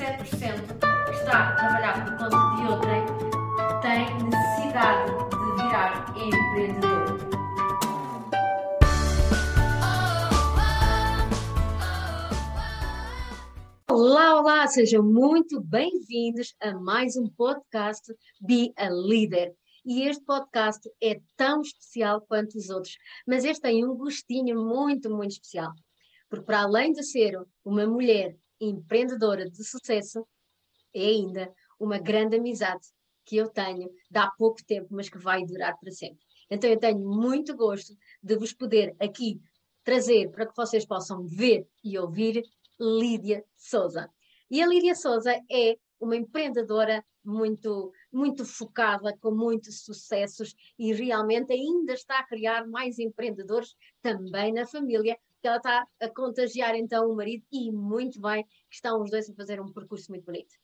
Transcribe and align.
que 0.00 1.12
está 1.12 1.50
a 1.50 1.56
trabalhar 1.56 2.04
por 2.06 2.16
conta 2.16 2.56
de 2.56 2.72
outrem 2.72 3.04
tem 3.82 4.06
necessidade 4.30 5.12
de 5.28 5.62
virar 5.62 6.14
empreendedor. 6.16 7.20
Olá, 13.90 14.40
olá, 14.40 14.66
sejam 14.68 15.02
muito 15.02 15.60
bem-vindos 15.60 16.54
a 16.62 16.72
mais 16.72 17.18
um 17.18 17.28
podcast 17.28 18.10
Be 18.40 18.72
a 18.78 18.88
Leader. 18.88 19.52
E 19.84 20.08
este 20.08 20.24
podcast 20.24 20.90
é 21.02 21.20
tão 21.36 21.60
especial 21.60 22.22
quanto 22.22 22.56
os 22.56 22.70
outros, 22.70 22.96
mas 23.26 23.44
este 23.44 23.60
tem 23.60 23.84
um 23.84 23.94
gostinho 23.94 24.64
muito, 24.64 25.10
muito 25.10 25.32
especial. 25.32 25.72
Porque, 26.30 26.46
para 26.46 26.62
além 26.62 26.90
de 26.90 27.02
ser 27.02 27.38
uma 27.62 27.86
mulher 27.86 28.34
empreendedora 28.60 29.48
de 29.48 29.64
sucesso, 29.64 30.26
é 30.94 31.00
ainda 31.00 31.52
uma 31.78 31.98
grande 31.98 32.36
amizade 32.36 32.86
que 33.24 33.36
eu 33.36 33.48
tenho 33.48 33.88
de 34.10 34.18
há 34.18 34.30
pouco 34.36 34.64
tempo, 34.64 34.88
mas 34.90 35.08
que 35.08 35.18
vai 35.18 35.44
durar 35.44 35.78
para 35.78 35.90
sempre. 35.92 36.24
Então, 36.50 36.68
eu 36.68 36.78
tenho 36.78 36.98
muito 36.98 37.56
gosto 37.56 37.96
de 38.22 38.36
vos 38.36 38.52
poder 38.52 38.94
aqui 38.98 39.40
trazer 39.84 40.30
para 40.30 40.46
que 40.46 40.56
vocês 40.56 40.84
possam 40.84 41.24
ver 41.24 41.66
e 41.82 41.98
ouvir 41.98 42.42
Lídia 42.78 43.44
Souza. 43.56 44.10
E 44.50 44.60
a 44.60 44.66
Lídia 44.66 44.94
Souza 44.94 45.32
é 45.50 45.76
uma 46.00 46.16
empreendedora 46.16 47.04
muito, 47.24 47.92
muito 48.12 48.44
focada, 48.44 49.16
com 49.18 49.30
muitos 49.30 49.82
sucessos 49.84 50.54
e 50.78 50.92
realmente 50.92 51.52
ainda 51.52 51.92
está 51.92 52.18
a 52.18 52.26
criar 52.26 52.66
mais 52.66 52.98
empreendedores 52.98 53.76
também 54.02 54.52
na 54.52 54.66
família, 54.66 55.18
que 55.40 55.48
ela 55.48 55.56
está 55.56 55.86
a 56.00 56.08
contagiar 56.08 56.74
então 56.74 57.10
o 57.10 57.16
marido 57.16 57.44
e 57.50 57.70
muito 57.72 58.20
bem 58.20 58.44
que 58.44 58.74
estão 58.74 59.02
os 59.02 59.10
dois 59.10 59.28
a 59.28 59.34
fazer 59.34 59.60
um 59.60 59.72
percurso 59.72 60.10
muito 60.10 60.24
bonito. 60.24 60.54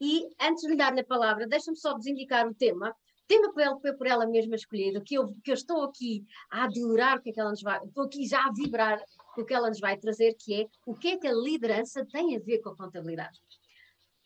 E 0.00 0.28
antes 0.40 0.62
de 0.62 0.70
lhe 0.70 0.76
dar 0.76 0.98
a 0.98 1.04
palavra, 1.04 1.46
deixa-me 1.46 1.76
só 1.76 1.94
vos 1.94 2.06
indicar 2.06 2.46
o 2.46 2.54
tema. 2.54 2.90
O 2.90 3.26
tema 3.28 3.78
foi 3.80 3.92
por 3.92 4.06
ela 4.06 4.26
mesma 4.26 4.56
escolhido, 4.56 5.00
que 5.02 5.14
eu, 5.14 5.32
que 5.44 5.50
eu 5.50 5.54
estou 5.54 5.84
aqui 5.84 6.24
a 6.50 6.64
adorar 6.64 7.18
o 7.18 7.22
que 7.22 7.30
é 7.30 7.32
que 7.32 7.40
ela 7.40 7.50
nos 7.50 7.62
vai, 7.62 7.82
estou 7.84 8.04
aqui 8.04 8.26
já 8.26 8.44
a 8.44 8.52
vibrar 8.52 9.00
o 9.38 9.44
que 9.44 9.54
ela 9.54 9.68
nos 9.68 9.80
vai 9.80 9.96
trazer, 9.96 10.34
que 10.34 10.62
é 10.62 10.66
o 10.84 10.94
que 10.94 11.08
é 11.08 11.18
que 11.18 11.26
a 11.26 11.32
liderança 11.32 12.04
tem 12.04 12.36
a 12.36 12.40
ver 12.40 12.58
com 12.58 12.70
a 12.70 12.76
contabilidade. 12.76 13.40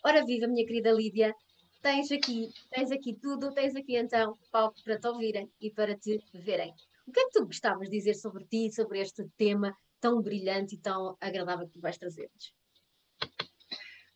Ora 0.05 0.25
viva, 0.25 0.47
minha 0.47 0.67
querida 0.67 0.91
Lídia, 0.91 1.35
tens 1.83 2.11
aqui, 2.11 2.51
tens 2.71 2.91
aqui 2.91 3.15
tudo, 3.15 3.53
tens 3.53 3.77
aqui 3.77 3.97
então 3.97 4.37
palco 4.51 4.83
para 4.83 4.99
te 4.99 5.07
ouvirem 5.07 5.49
e 5.61 5.71
para 5.71 5.95
te 5.97 6.19
verem. 6.33 6.75
O 7.07 7.13
que 7.13 7.21
é 7.21 7.25
que 7.25 7.33
tu 7.33 7.45
gostavas 7.47 7.89
de 7.89 7.97
dizer 7.97 8.15
sobre 8.15 8.45
ti, 8.45 8.73
sobre 8.73 9.01
este 9.01 9.25
tema 9.37 9.77
tão 10.01 10.23
brilhante 10.23 10.75
e 10.75 10.79
tão 10.79 11.17
agradável 11.21 11.67
que 11.67 11.75
tu 11.75 11.81
vais 11.81 11.99
trazer-nos? 11.99 12.55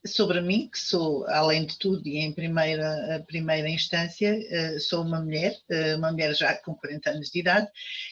Sobre 0.06 0.41
mim, 0.41 0.70
que 0.70 0.78
sou, 0.78 1.27
além 1.28 1.67
de 1.67 1.78
tudo, 1.78 2.09
e 2.09 2.17
em 2.17 2.33
primeira, 2.33 3.22
primeira 3.27 3.69
instância, 3.69 4.34
eh, 4.48 4.78
sou 4.78 5.03
uma 5.03 5.20
mulher, 5.20 5.55
eh, 5.69 5.95
uma 5.95 6.11
mulher 6.11 6.34
já 6.34 6.55
com 6.62 6.75
40 6.75 7.11
anos 7.11 7.28
de 7.28 7.41
idade, 7.41 7.69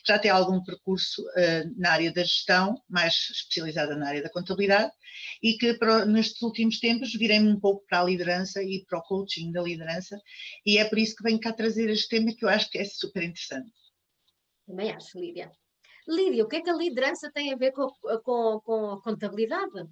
já 0.06 0.19
tem 0.19 0.30
algum 0.30 0.62
percurso 0.62 1.25
eh, 1.34 1.64
na 1.78 1.92
área 1.92 2.12
da 2.12 2.22
gestão, 2.22 2.78
mais 2.91 3.14
especializada 3.30 3.97
na 3.97 4.08
área 4.08 4.22
da 4.22 4.28
contabilidade, 4.28 4.92
e 5.42 5.56
que 5.56 5.78
nestes 6.06 6.42
últimos 6.42 6.78
tempos 6.78 7.14
virei-me 7.14 7.48
um 7.48 7.58
pouco 7.58 7.86
para 7.86 8.00
a 8.03 8.05
liderança 8.05 8.62
e 8.62 8.84
para 8.84 8.98
o 8.98 9.03
coaching 9.03 9.50
da 9.50 9.62
liderança, 9.62 10.20
e 10.66 10.77
é 10.77 10.84
por 10.84 10.98
isso 10.98 11.16
que 11.16 11.22
venho 11.22 11.41
cá 11.41 11.55
trazer 11.55 11.88
este 11.88 12.08
tema 12.08 12.34
que 12.36 12.44
eu 12.44 12.50
acho 12.50 12.69
que 12.70 12.77
é 12.77 12.84
super 12.84 13.22
interessante. 13.22 13.72
Também 14.66 14.91
acho, 14.91 15.19
Lídia. 15.19 15.50
Lídia, 16.08 16.42
o 16.42 16.48
que 16.48 16.56
é 16.56 16.62
que 16.62 16.70
a 16.70 16.76
liderança 16.76 17.30
tem 17.30 17.52
a 17.52 17.56
ver 17.56 17.72
com, 17.72 17.86
com, 18.24 18.60
com 18.64 18.90
a 18.92 19.02
contabilidade? 19.02 19.86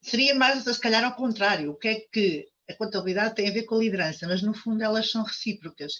Seria 0.00 0.34
mais, 0.34 0.64
se 0.64 0.80
calhar, 0.80 1.04
ao 1.04 1.14
contrário. 1.14 1.72
O 1.72 1.74
que 1.76 1.88
é 1.88 1.94
que 2.10 2.48
a 2.68 2.74
contabilidade 2.74 3.34
tem 3.34 3.48
a 3.48 3.52
ver 3.52 3.64
com 3.64 3.74
a 3.74 3.80
liderança? 3.80 4.26
Mas, 4.26 4.40
no 4.40 4.54
fundo, 4.54 4.82
elas 4.82 5.10
são 5.10 5.22
recíprocas. 5.22 5.92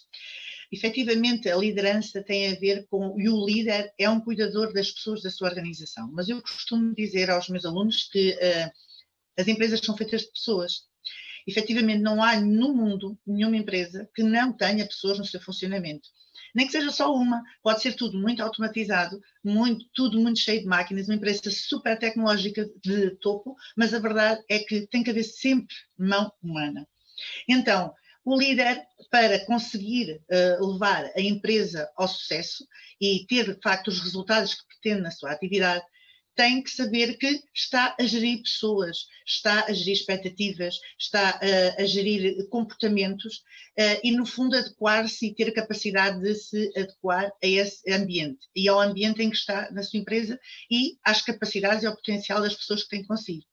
Efetivamente, 0.72 1.50
a 1.50 1.56
liderança 1.56 2.22
tem 2.22 2.50
a 2.50 2.58
ver 2.58 2.86
com. 2.88 3.20
E 3.20 3.28
o 3.28 3.44
líder 3.44 3.92
é 3.98 4.08
um 4.08 4.20
cuidador 4.20 4.72
das 4.72 4.90
pessoas 4.90 5.20
da 5.20 5.30
sua 5.30 5.50
organização. 5.50 6.10
Mas 6.10 6.30
eu 6.30 6.40
costumo 6.40 6.94
dizer 6.94 7.28
aos 7.28 7.48
meus 7.50 7.66
alunos 7.66 8.08
que 8.10 8.30
uh, 8.32 8.70
as 9.38 9.48
empresas 9.48 9.80
são 9.80 9.94
feitas 9.94 10.22
de 10.22 10.32
pessoas. 10.32 10.88
Efetivamente, 11.46 12.00
não 12.00 12.22
há 12.22 12.40
no 12.40 12.72
mundo 12.72 13.18
nenhuma 13.26 13.56
empresa 13.56 14.08
que 14.14 14.22
não 14.22 14.52
tenha 14.52 14.86
pessoas 14.86 15.18
no 15.18 15.26
seu 15.26 15.40
funcionamento 15.40 16.08
nem 16.54 16.66
que 16.66 16.72
seja 16.72 16.90
só 16.90 17.14
uma, 17.14 17.42
pode 17.62 17.82
ser 17.82 17.94
tudo 17.94 18.18
muito 18.18 18.42
automatizado, 18.42 19.20
muito, 19.44 19.84
tudo 19.94 20.18
muito 20.18 20.38
cheio 20.38 20.60
de 20.60 20.66
máquinas, 20.66 21.08
uma 21.08 21.14
empresa 21.14 21.50
super 21.50 21.98
tecnológica 21.98 22.68
de 22.84 23.10
topo, 23.16 23.56
mas 23.76 23.94
a 23.94 23.98
verdade 23.98 24.42
é 24.48 24.58
que 24.58 24.86
tem 24.86 25.02
que 25.02 25.10
haver 25.10 25.24
sempre 25.24 25.74
mão 25.98 26.32
humana. 26.42 26.86
Então, 27.48 27.94
o 28.24 28.38
líder, 28.38 28.82
para 29.10 29.44
conseguir 29.46 30.20
uh, 30.30 30.72
levar 30.72 31.10
a 31.16 31.20
empresa 31.20 31.90
ao 31.96 32.06
sucesso 32.06 32.66
e 33.00 33.24
ter, 33.26 33.54
de 33.54 33.60
facto, 33.62 33.88
os 33.88 34.00
resultados 34.00 34.54
que 34.54 34.66
pretende 34.66 35.02
na 35.02 35.10
sua 35.10 35.32
atividade, 35.32 35.84
tem 36.40 36.62
que 36.62 36.70
saber 36.70 37.18
que 37.18 37.42
está 37.54 37.94
a 38.00 38.02
gerir 38.02 38.42
pessoas, 38.42 39.06
está 39.26 39.66
a 39.66 39.74
gerir 39.74 39.92
expectativas, 39.92 40.80
está 40.98 41.38
a, 41.38 41.82
a 41.82 41.84
gerir 41.84 42.48
comportamentos 42.48 43.44
uh, 43.78 44.00
e, 44.02 44.10
no 44.12 44.24
fundo, 44.24 44.56
adequar-se 44.56 45.26
e 45.26 45.34
ter 45.34 45.52
capacidade 45.52 46.18
de 46.18 46.34
se 46.34 46.72
adequar 46.74 47.26
a 47.26 47.46
esse 47.46 47.92
ambiente 47.92 48.48
e 48.56 48.70
ao 48.70 48.80
ambiente 48.80 49.22
em 49.22 49.28
que 49.28 49.36
está 49.36 49.70
na 49.70 49.82
sua 49.82 50.00
empresa 50.00 50.40
e 50.70 50.96
às 51.04 51.20
capacidades 51.20 51.82
e 51.82 51.86
ao 51.86 51.94
potencial 51.94 52.40
das 52.40 52.56
pessoas 52.56 52.84
que 52.84 52.88
tem 52.88 53.04
consigo. 53.04 53.44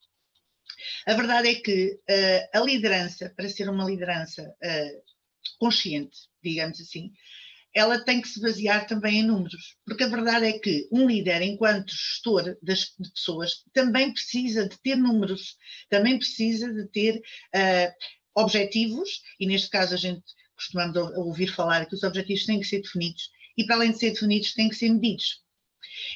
A 1.06 1.14
verdade 1.14 1.50
é 1.50 1.56
que 1.56 2.00
uh, 2.10 2.58
a 2.58 2.62
liderança, 2.62 3.34
para 3.36 3.50
ser 3.50 3.70
uma 3.70 3.84
liderança 3.84 4.44
uh, 4.44 5.02
consciente, 5.60 6.18
digamos 6.42 6.80
assim, 6.80 7.12
ela 7.78 8.04
tem 8.04 8.20
que 8.20 8.28
se 8.28 8.42
basear 8.42 8.88
também 8.88 9.20
em 9.20 9.24
números, 9.24 9.76
porque 9.86 10.04
a 10.04 10.08
verdade 10.08 10.48
é 10.48 10.58
que 10.58 10.88
um 10.92 11.08
líder, 11.08 11.44
enquanto 11.44 11.92
gestor 11.92 12.58
das 12.60 12.86
pessoas, 13.14 13.64
também 13.72 14.12
precisa 14.12 14.68
de 14.68 14.76
ter 14.82 14.96
números, 14.96 15.56
também 15.88 16.18
precisa 16.18 16.74
de 16.74 16.88
ter 16.88 17.18
uh, 17.20 17.94
objetivos, 18.42 19.22
e 19.40 19.46
neste 19.46 19.70
caso 19.70 19.94
a 19.94 19.98
gente 19.98 20.24
costumamos 20.56 20.98
ouvir 21.18 21.50
falar 21.50 21.86
que 21.86 21.94
os 21.94 22.02
objetivos 22.02 22.48
têm 22.48 22.60
que 22.60 22.66
ser 22.66 22.82
definidos, 22.82 23.30
e 23.56 23.64
para 23.64 23.76
além 23.76 23.92
de 23.92 24.00
ser 24.00 24.10
definidos, 24.10 24.56
têm 24.56 24.70
que 24.70 24.76
ser 24.76 24.90
medidos. 24.90 25.44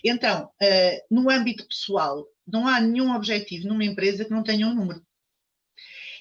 Então, 0.04 0.46
uh, 0.46 1.16
no 1.16 1.30
âmbito 1.30 1.68
pessoal, 1.68 2.26
não 2.48 2.68
há 2.68 2.82
nenhum 2.82 3.14
objetivo 3.16 3.68
numa 3.68 3.86
empresa 3.86 4.26
que 4.26 4.32
não 4.32 4.42
tenha 4.42 4.66
um 4.66 4.74
número. 4.74 5.06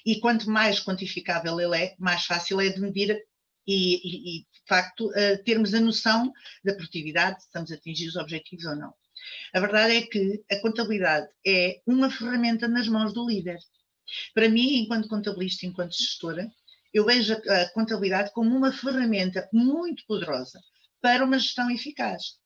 E 0.05 0.19
quanto 0.19 0.47
mais 0.51 0.79
quantificável 0.79 1.59
ele 1.59 1.77
é, 1.77 1.95
mais 1.97 2.25
fácil 2.25 2.61
é 2.61 2.69
de 2.69 2.79
medir 2.79 3.19
e, 3.67 4.37
e, 4.37 4.39
de 4.41 4.67
facto, 4.67 5.07
uh, 5.09 5.43
termos 5.43 5.73
a 5.73 5.79
noção 5.79 6.31
da 6.63 6.73
produtividade, 6.73 7.41
se 7.41 7.47
estamos 7.47 7.71
a 7.71 7.75
atingir 7.75 8.07
os 8.07 8.15
objetivos 8.15 8.65
ou 8.65 8.75
não. 8.75 8.93
A 9.53 9.59
verdade 9.59 9.95
é 9.95 10.01
que 10.01 10.43
a 10.51 10.59
contabilidade 10.59 11.27
é 11.45 11.81
uma 11.85 12.09
ferramenta 12.09 12.67
nas 12.67 12.87
mãos 12.87 13.13
do 13.13 13.27
líder. 13.27 13.59
Para 14.33 14.49
mim, 14.49 14.77
enquanto 14.79 15.07
contabilista, 15.07 15.65
enquanto 15.65 15.95
gestora, 15.95 16.51
eu 16.93 17.05
vejo 17.05 17.33
a 17.33 17.69
contabilidade 17.69 18.31
como 18.33 18.55
uma 18.55 18.71
ferramenta 18.71 19.47
muito 19.53 20.05
poderosa 20.05 20.59
para 21.01 21.23
uma 21.23 21.39
gestão 21.39 21.69
eficaz. 21.71 22.39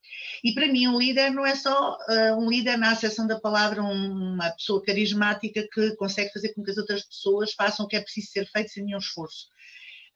E 0.44 0.54
para 0.54 0.68
mim, 0.68 0.88
um 0.88 0.98
líder 0.98 1.32
não 1.32 1.46
é 1.46 1.56
só 1.56 1.98
uh, 1.98 2.38
um 2.38 2.50
líder 2.50 2.78
na 2.78 2.92
acessão 2.92 3.28
da 3.28 3.40
palavra, 3.40 3.84
um, 3.84 4.34
uma 4.34 4.52
pessoa 4.52 4.82
carismática 4.82 5.68
que 5.74 5.96
consegue 5.96 6.32
fazer 6.32 6.54
com 6.54 6.64
que 6.64 6.72
as 6.72 6.78
outras 6.78 7.04
pessoas 7.04 7.54
façam 7.54 7.86
o 7.86 7.88
que 7.88 7.96
é 7.96 8.02
preciso 8.02 8.32
ser 8.32 8.46
feito 8.48 8.70
sem 8.70 8.86
nenhum 8.86 9.00
esforço. 9.00 9.48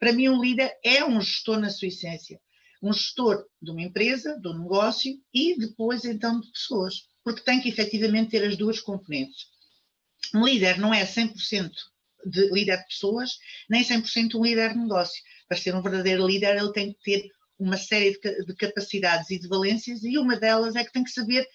Para 0.00 0.14
mim, 0.14 0.30
um 0.30 0.42
líder 0.42 0.72
é 0.82 1.04
um 1.04 1.20
gestor 1.20 1.60
na 1.60 1.68
sua 1.68 1.88
essência. 1.88 2.40
Um 2.82 2.92
gestor 2.92 3.46
de 3.60 3.70
uma 3.70 3.82
empresa, 3.82 4.40
de 4.40 4.48
um 4.48 4.58
negócio 4.58 5.12
e 5.32 5.58
depois, 5.58 6.06
então, 6.06 6.40
de 6.40 6.50
pessoas. 6.50 7.06
Porque 7.22 7.42
tem 7.42 7.60
que 7.60 7.68
efetivamente 7.68 8.30
ter 8.30 8.42
as 8.42 8.56
duas 8.56 8.80
componentes. 8.80 9.48
Um 10.34 10.44
líder 10.44 10.78
não 10.78 10.92
é 10.94 11.04
100% 11.04 11.70
de 12.26 12.50
líder 12.50 12.78
de 12.78 12.86
pessoas, 12.86 13.38
nem 13.68 13.84
100% 13.84 14.34
um 14.36 14.42
líder 14.42 14.72
de 14.72 14.78
negócio. 14.78 15.22
Para 15.46 15.58
ser 15.58 15.74
um 15.74 15.82
verdadeiro 15.82 16.26
líder, 16.26 16.56
ele 16.56 16.72
tem 16.72 16.92
que 16.94 17.00
ter 17.02 17.30
uma 17.58 17.76
série 17.76 18.18
de 18.18 18.54
capacidades 18.54 19.30
e 19.30 19.38
de 19.38 19.46
valências, 19.46 20.02
e 20.02 20.16
uma 20.16 20.36
delas 20.36 20.76
é 20.76 20.82
que 20.82 20.92
tem 20.92 21.04
que 21.04 21.10
saber 21.10 21.46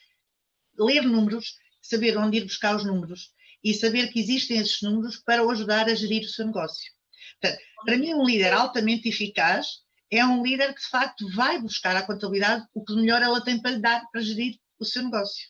ler 0.77 1.01
números, 1.01 1.55
saber 1.81 2.15
onde 2.15 2.37
ir 2.37 2.43
buscar 2.43 2.75
os 2.75 2.85
números 2.85 3.31
e 3.63 3.73
saber 3.73 4.11
que 4.11 4.19
existem 4.19 4.59
esses 4.59 4.81
números 4.83 5.17
para 5.17 5.43
o 5.43 5.49
ajudar 5.49 5.89
a 5.89 5.95
gerir 5.95 6.23
o 6.23 6.29
seu 6.29 6.45
negócio. 6.45 6.93
Portanto, 7.41 7.61
para 7.85 7.97
mim, 7.97 8.13
um 8.13 8.25
líder 8.25 8.53
altamente 8.53 9.09
eficaz 9.09 9.83
é 10.11 10.25
um 10.25 10.43
líder 10.43 10.73
que, 10.73 10.81
de 10.81 10.89
facto, 10.89 11.25
vai 11.35 11.59
buscar 11.61 11.95
à 11.95 12.05
contabilidade 12.05 12.65
o 12.73 12.83
que 12.83 12.95
melhor 12.95 13.21
ela 13.21 13.43
tem 13.43 13.61
para 13.61 13.71
lhe 13.71 13.81
dar 13.81 14.05
para 14.11 14.21
gerir 14.21 14.57
o 14.79 14.85
seu 14.85 15.03
negócio. 15.03 15.49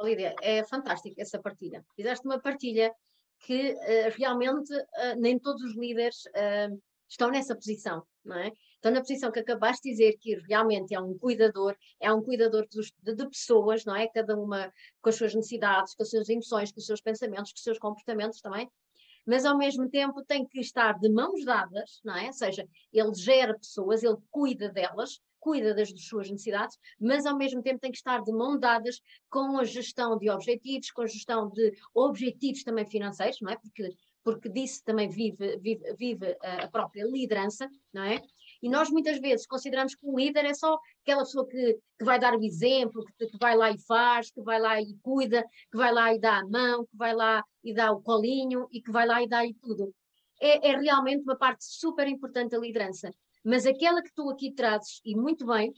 Lídia, 0.00 0.34
é 0.42 0.64
fantástica 0.64 1.20
essa 1.20 1.40
partilha. 1.40 1.84
Fizeste 1.96 2.24
uma 2.24 2.40
partilha 2.40 2.92
que 3.40 3.72
uh, 3.72 4.16
realmente 4.16 4.72
uh, 4.72 5.16
nem 5.18 5.38
todos 5.38 5.62
os 5.62 5.76
líderes 5.76 6.24
uh, 6.26 6.80
estão 7.08 7.30
nessa 7.30 7.54
posição, 7.54 8.04
não 8.24 8.38
é? 8.38 8.52
Então, 8.78 8.92
na 8.92 9.00
posição 9.00 9.32
que 9.32 9.40
acabaste 9.40 9.82
de 9.82 9.90
dizer, 9.90 10.18
que 10.18 10.36
realmente 10.48 10.94
é 10.94 11.00
um 11.00 11.18
cuidador, 11.18 11.76
é 12.00 12.12
um 12.12 12.22
cuidador 12.22 12.66
de, 12.68 13.28
pessoas, 13.28 13.84
não 13.84 13.96
é? 13.96 14.06
Cada 14.08 14.36
uma 14.36 14.72
com 15.00 15.08
as 15.08 15.16
suas 15.16 15.34
necessidades, 15.34 15.94
com 15.94 16.02
as 16.04 16.10
suas 16.10 16.28
emoções, 16.28 16.70
com 16.70 16.78
os 16.78 16.86
seus 16.86 17.00
pensamentos, 17.00 17.50
com 17.50 17.56
os 17.56 17.62
seus 17.62 17.78
comportamentos 17.78 18.40
também, 18.40 18.70
mas 19.28 19.44
ao 19.44 19.58
mesmo 19.58 19.90
tempo 19.90 20.24
tem 20.24 20.46
que 20.46 20.58
estar 20.58 20.98
de 20.98 21.10
mãos 21.10 21.44
dadas, 21.44 22.00
não 22.02 22.16
é? 22.16 22.28
Ou 22.28 22.32
seja, 22.32 22.66
ele 22.90 23.14
gera 23.14 23.52
pessoas, 23.58 24.02
ele 24.02 24.16
cuida 24.30 24.70
delas, 24.70 25.20
cuida 25.38 25.74
das 25.74 25.90
suas 25.90 26.30
necessidades, 26.30 26.78
mas 26.98 27.26
ao 27.26 27.36
mesmo 27.36 27.62
tempo 27.62 27.78
tem 27.78 27.90
que 27.90 27.98
estar 27.98 28.22
de 28.22 28.32
mão 28.32 28.58
dadas 28.58 29.02
com 29.28 29.58
a 29.58 29.64
gestão 29.64 30.16
de 30.16 30.30
objetivos, 30.30 30.90
com 30.90 31.02
a 31.02 31.06
gestão 31.06 31.50
de 31.50 31.74
objetivos 31.94 32.64
também 32.64 32.86
financeiros, 32.86 33.38
não 33.42 33.50
é? 33.50 33.56
Porque, 33.56 33.90
porque 34.24 34.48
disso 34.48 34.82
também 34.82 35.10
vive, 35.10 35.58
vive, 35.58 35.94
vive 35.94 36.34
a 36.42 36.66
própria 36.68 37.04
liderança, 37.04 37.68
não 37.92 38.04
é? 38.04 38.22
E 38.62 38.68
nós 38.68 38.90
muitas 38.90 39.18
vezes 39.18 39.46
consideramos 39.46 39.94
que 39.94 40.06
um 40.06 40.16
líder 40.16 40.44
é 40.44 40.54
só 40.54 40.78
aquela 41.02 41.22
pessoa 41.22 41.46
que, 41.46 41.78
que 41.98 42.04
vai 42.04 42.18
dar 42.18 42.34
o 42.34 42.42
exemplo, 42.42 43.04
que, 43.16 43.26
que, 43.26 43.38
vai 43.38 43.56
lá 43.56 43.70
e 43.70 43.78
faz, 43.78 44.30
que 44.30 44.42
vai 44.42 44.60
lá 44.60 44.80
e 44.80 44.96
cuida, 45.02 45.44
que 45.70 45.76
vai 45.76 45.92
lá 45.92 46.12
e 46.12 46.18
dá 46.18 46.38
a 46.38 46.46
mão, 46.46 46.84
que 46.84 46.96
vai 46.96 47.14
lá 47.14 47.42
e 47.62 47.72
dá 47.72 47.92
o 47.92 48.02
colinho 48.02 48.66
e 48.72 48.80
que 48.80 48.90
vai 48.90 49.06
lá 49.06 49.22
e 49.22 49.28
dá 49.28 49.44
e 49.44 49.54
tudo. 49.54 49.94
É, 50.40 50.70
é 50.70 50.76
realmente 50.76 51.22
uma 51.22 51.36
parte 51.36 51.64
super 51.64 52.06
importante 52.08 52.50
da 52.50 52.58
liderança. 52.58 53.10
Mas 53.44 53.66
aquela 53.66 54.02
que 54.02 54.12
tu 54.14 54.28
aqui 54.30 54.52
trazes, 54.52 55.00
e 55.04 55.16
muito 55.16 55.46
bem, 55.46 55.72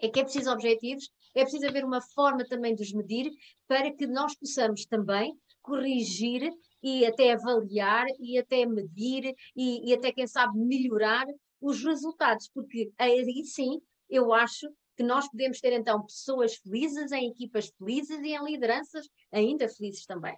é 0.00 0.08
que 0.08 0.20
é 0.20 0.24
preciso 0.24 0.50
objetivos, 0.50 1.10
é 1.34 1.42
preciso 1.42 1.66
haver 1.66 1.84
uma 1.84 2.00
forma 2.00 2.44
também 2.44 2.74
de 2.74 2.82
os 2.82 2.92
medir 2.92 3.30
para 3.66 3.92
que 3.92 4.06
nós 4.06 4.34
possamos 4.34 4.84
também 4.86 5.34
corrigir 5.62 6.50
e 6.82 7.04
até 7.06 7.32
avaliar 7.32 8.06
e 8.18 8.38
até 8.38 8.64
medir 8.66 9.34
e, 9.54 9.90
e 9.90 9.94
até, 9.94 10.12
quem 10.12 10.26
sabe, 10.26 10.58
melhorar 10.58 11.26
os 11.60 11.82
resultados, 11.84 12.48
porque 12.48 12.92
aí 12.98 13.44
sim 13.44 13.80
eu 14.08 14.32
acho 14.32 14.72
que 14.96 15.02
nós 15.02 15.28
podemos 15.30 15.60
ter 15.60 15.72
então 15.72 16.04
pessoas 16.04 16.56
felizes, 16.56 17.12
em 17.12 17.30
equipas 17.30 17.70
felizes 17.78 18.18
e 18.20 18.34
em 18.34 18.44
lideranças 18.44 19.08
ainda 19.32 19.68
felizes 19.68 20.04
também. 20.04 20.36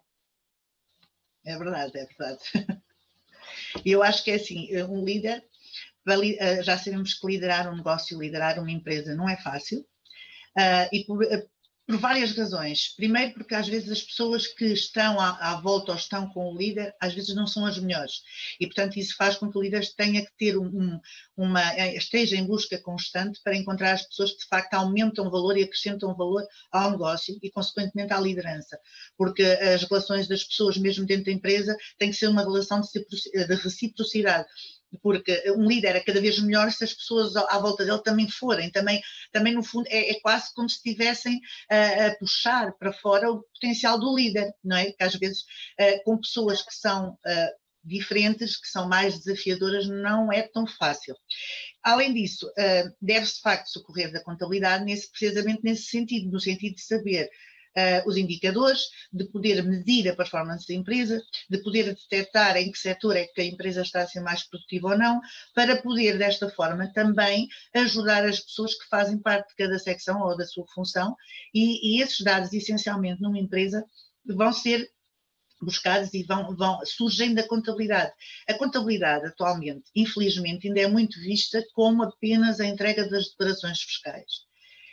É 1.44 1.56
verdade, 1.56 1.98
é 1.98 2.06
verdade. 2.06 2.42
Eu 3.84 4.02
acho 4.02 4.22
que 4.22 4.30
é 4.30 4.36
assim, 4.36 4.68
um 4.84 5.04
líder, 5.04 5.44
eh, 6.38 6.62
já 6.62 6.78
sabemos 6.78 7.14
que 7.14 7.26
liderar 7.26 7.70
um 7.70 7.76
negócio, 7.76 8.18
liderar 8.18 8.58
uma 8.58 8.70
empresa 8.70 9.14
não 9.14 9.28
é 9.28 9.36
fácil, 9.36 9.84
Uh, 10.56 10.84
e 10.92 11.06
por, 11.86 11.96
várias 11.98 12.32
razões. 12.36 12.94
Primeiro, 12.96 13.34
porque 13.34 13.54
às 13.54 13.68
vezes 13.68 13.90
as 13.90 14.02
pessoas 14.02 14.46
que 14.46 14.66
estão 14.66 15.20
à, 15.20 15.30
à, 15.52 15.60
volta 15.60 15.92
ou 15.92 15.98
estão 15.98 16.28
com 16.28 16.52
o 16.52 16.56
líder, 16.56 16.94
às 17.00 17.14
vezes 17.14 17.34
não 17.34 17.46
são 17.46 17.66
as 17.66 17.78
melhores. 17.78 18.22
E, 18.60 18.66
portanto, 18.66 18.96
isso 18.96 19.16
faz 19.16 19.36
com 19.36 19.50
que 19.50 19.58
o 19.58 19.62
líder 19.62 19.86
tenha 19.96 20.24
que 20.24 20.32
ter 20.36 20.58
um, 20.58 20.66
um, 20.66 21.00
uma. 21.36 21.62
Eh, 21.74 21.96
esteja 21.96 22.36
em 22.36 22.46
busca 22.46 22.78
constante 22.78 23.40
para 23.42 23.56
encontrar 23.56 23.92
as 23.92 24.06
pessoas 24.06 24.32
que 24.32 24.38
de 24.38 24.46
facto 24.46 24.74
aumentam 24.74 25.30
valor 25.30 25.56
e 25.56 25.64
acrescentam 25.64 26.14
valor 26.14 26.46
ao 26.70 26.90
negócio 26.92 27.38
e, 27.42 27.50
consequentemente, 27.50 28.12
à 28.12 28.20
liderança. 28.20 28.78
Porque 29.16 29.42
as 29.42 29.82
relações 29.84 30.28
das 30.28 30.44
pessoas, 30.44 30.76
mesmo 30.76 31.06
dentro 31.06 31.26
da 31.26 31.32
empresa, 31.32 31.76
tem 31.98 32.10
que 32.10 32.16
ser 32.16 32.28
uma 32.28 32.42
relação 32.42 32.80
de 32.80 33.54
reciprocidade 33.54 34.46
porque 35.00 35.42
um 35.56 35.66
líder 35.66 35.96
é 35.96 36.00
cada 36.00 36.20
vez 36.20 36.38
melhor 36.40 36.70
se 36.70 36.84
as 36.84 36.92
pessoas 36.92 37.36
à 37.36 37.58
volta 37.58 37.84
dele 37.84 38.02
também 38.02 38.28
forem, 38.28 38.70
também, 38.70 39.00
também 39.30 39.54
no 39.54 39.62
fundo 39.62 39.86
é, 39.88 40.10
é 40.10 40.20
quase 40.20 40.52
como 40.54 40.68
se 40.68 40.76
estivessem 40.76 41.40
a, 41.70 42.06
a, 42.06 42.16
puxar 42.16 42.72
para 42.72 42.92
fora 42.92 43.30
o 43.30 43.42
potencial 43.42 43.98
do 43.98 44.14
líder, 44.14 44.52
não 44.62 44.76
é? 44.76 44.92
Que 44.92 45.02
às 45.02 45.14
vezes 45.14 45.42
uh, 45.42 46.04
com 46.04 46.18
pessoas 46.18 46.62
que 46.62 46.74
são 46.74 47.10
uh, 47.10 47.62
diferentes, 47.84 48.60
que 48.60 48.68
são 48.68 48.88
mais 48.88 49.18
desafiadoras, 49.18 49.88
não 49.88 50.32
é 50.32 50.42
tão 50.42 50.66
fácil. 50.66 51.16
Além 51.82 52.14
disso, 52.14 52.48
deve-se 53.00 53.36
de 53.36 53.40
facto 53.40 53.66
socorrer 53.66 54.12
da 54.12 54.22
contabilidade 54.22 54.84
nesse, 54.84 55.10
precisamente 55.10 55.62
nesse 55.64 55.86
sentido, 55.86 56.30
no 56.30 56.38
sentido 56.38 56.76
de 56.76 56.82
saber 56.82 57.28
uh, 57.76 58.08
os 58.08 58.16
indicadores, 58.16 58.88
de 59.12 59.24
poder 59.24 59.62
medir 59.62 60.08
a 60.08 60.16
performance 60.16 60.66
da 60.66 60.74
empresa, 60.74 61.22
de 61.48 61.58
poder 61.62 61.94
detectar 61.94 62.56
em 62.56 62.70
que 62.70 62.78
setor 62.78 63.16
é 63.16 63.26
que 63.26 63.40
a 63.40 63.44
empresa 63.44 63.82
está 63.82 64.02
a 64.02 64.06
ser 64.06 64.20
mais 64.20 64.42
produtiva 64.44 64.88
ou 64.88 64.98
não, 64.98 65.20
para 65.54 65.80
poder, 65.80 66.18
desta 66.18 66.48
forma, 66.50 66.92
também 66.92 67.48
ajudar 67.74 68.24
as 68.24 68.40
pessoas 68.40 68.74
que 68.74 68.88
fazem 68.88 69.18
parte 69.18 69.48
de 69.48 69.56
cada 69.56 69.78
secção 69.78 70.20
ou 70.20 70.36
da 70.36 70.46
sua 70.46 70.66
função, 70.74 71.16
e, 71.54 71.96
e 71.96 72.02
esses 72.02 72.20
dados, 72.20 72.52
essencialmente, 72.52 73.22
numa 73.22 73.38
empresa, 73.38 73.84
vão 74.26 74.52
ser 74.52 74.88
buscados 75.60 76.12
e 76.12 76.24
vão, 76.24 76.56
vão 76.56 76.84
surgem 76.84 77.34
da 77.34 77.46
contabilidade. 77.46 78.12
A 78.48 78.54
contabilidade, 78.54 79.26
atualmente, 79.26 79.84
infelizmente, 79.94 80.66
ainda 80.66 80.80
é 80.80 80.88
muito 80.88 81.20
vista 81.20 81.64
como 81.72 82.02
apenas 82.02 82.60
a 82.60 82.66
entrega 82.66 83.08
das 83.08 83.28
declarações 83.28 83.80
fiscais. 83.80 84.51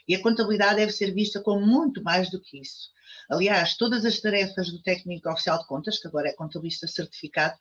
E 0.09 0.15
a 0.15 0.21
contabilidade 0.23 0.77
deve 0.77 0.91
ser 0.91 1.13
vista 1.13 1.39
como 1.39 1.63
muito 1.63 2.03
mais 2.03 2.31
do 2.31 2.41
que 2.41 2.59
isso. 2.59 2.89
Aliás, 3.29 3.77
todas 3.77 4.03
as 4.05 4.19
tarefas 4.19 4.71
do 4.71 4.81
técnico 4.81 5.29
oficial 5.29 5.59
de 5.59 5.67
contas, 5.67 5.99
que 5.99 6.07
agora 6.07 6.29
é 6.29 6.33
contabilista 6.33 6.87
certificado, 6.87 7.55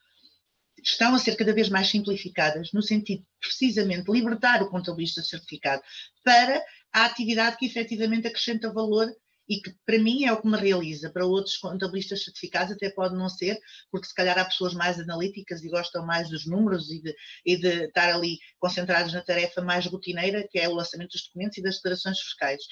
estão 0.83 1.15
a 1.15 1.19
ser 1.19 1.37
cada 1.37 1.53
vez 1.53 1.69
mais 1.69 1.89
simplificadas, 1.89 2.73
no 2.73 2.81
sentido 2.81 3.21
de 3.21 3.27
precisamente 3.39 4.11
libertar 4.11 4.63
o 4.63 4.71
contabilista 4.71 5.23
certificado 5.23 5.83
para 6.25 6.65
a 6.91 7.05
atividade 7.05 7.59
que 7.59 7.67
efetivamente 7.67 8.27
acrescenta 8.27 8.73
valor 8.73 9.15
e 9.49 9.61
que 9.61 9.75
para 9.87 9.99
mim 9.99 10.25
é 10.25 10.33
o 10.33 10.41
que 10.41 10.47
me 10.47 10.59
realiza, 10.59 11.11
para 11.11 11.25
outros 11.25 11.57
contabilistas 11.57 12.23
certificados 12.23 12.73
até 12.73 12.91
pode 12.91 13.17
não 13.17 13.29
ser, 13.29 13.59
porque 13.91 14.07
se 14.07 14.15
calhar 14.15 14.39
há 14.39 14.45
pessoas 14.45 14.75
mais 14.75 14.99
analíticas 15.01 15.63
e 15.65 15.71
gostam 15.71 16.05
mais 16.05 16.29
dos 16.29 16.47
números 16.47 16.91
e 16.91 17.01
de, 17.01 17.15
e 17.47 17.57
de 17.57 17.85
estar 17.87 18.13
ali 18.13 18.39
concentrados 18.59 19.13
na 19.13 19.23
tarefa 19.23 19.63
mais 19.63 19.87
rotineira, 19.87 20.47
que 20.51 20.59
é 20.59 20.69
o 20.69 20.75
lançamento 20.75 21.13
dos 21.13 21.27
documentos 21.27 21.57
e 21.57 21.63
das 21.63 21.77
declarações 21.77 22.21
fiscais. 22.21 22.63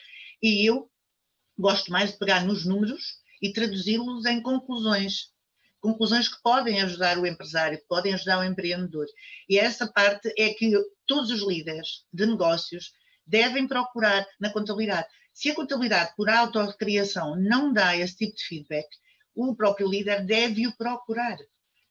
E 0.43 0.69
eu 0.69 0.91
gosto 1.59 1.91
mais 1.91 2.13
de 2.13 2.19
pegar 2.19 2.45
nos 2.45 2.67
números 2.67 3.03
e 3.41 3.53
traduzi-los 3.53 4.27
em 4.27 4.43
conclusões, 4.43 5.31
conclusões 5.81 6.29
que 6.29 6.41
podem 6.43 6.83
ajudar 6.83 7.19
o 7.19 7.27
empresário, 7.27 7.79
que 7.79 7.87
podem 7.87 8.13
ajudar 8.13 8.41
o 8.41 8.45
empreendedor. 8.45 9.07
E 9.49 9.59
essa 9.59 9.87
parte 9.87 10.33
é 10.39 10.53
que 10.53 10.73
todos 11.07 11.31
os 11.31 11.47
líderes 11.47 12.05
de 12.13 12.27
negócios 12.27 12.93
devem 13.27 13.67
procurar 13.67 14.27
na 14.41 14.53
contabilidade. 14.53 15.09
Se 15.37 15.51
a 15.51 15.55
contabilidade, 15.55 16.15
por 16.17 16.31
autocriação, 16.31 17.37
não 17.37 17.71
dá 17.71 17.95
esse 17.95 18.17
tipo 18.17 18.35
de 18.35 18.43
feedback, 18.43 18.89
o 19.35 19.55
próprio 19.55 19.87
líder 19.87 20.25
deve 20.25 20.67
o 20.67 20.75
procurar. 20.75 21.37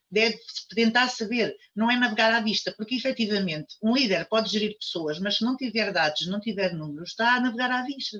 Deve 0.09 0.39
tentar 0.73 1.09
saber, 1.09 1.55
não 1.75 1.91
é 1.91 1.95
navegar 1.95 2.33
à 2.33 2.41
vista, 2.41 2.73
porque 2.75 2.95
efetivamente 2.95 3.75
um 3.83 3.93
líder 3.93 4.27
pode 4.29 4.49
gerir 4.49 4.75
pessoas, 4.79 5.19
mas 5.19 5.37
se 5.37 5.45
não 5.45 5.55
tiver 5.55 5.93
dados, 5.93 6.25
não 6.25 6.39
tiver 6.39 6.73
números, 6.73 7.09
está 7.09 7.35
a 7.35 7.39
navegar 7.39 7.69
à 7.69 7.83
vista. 7.83 8.17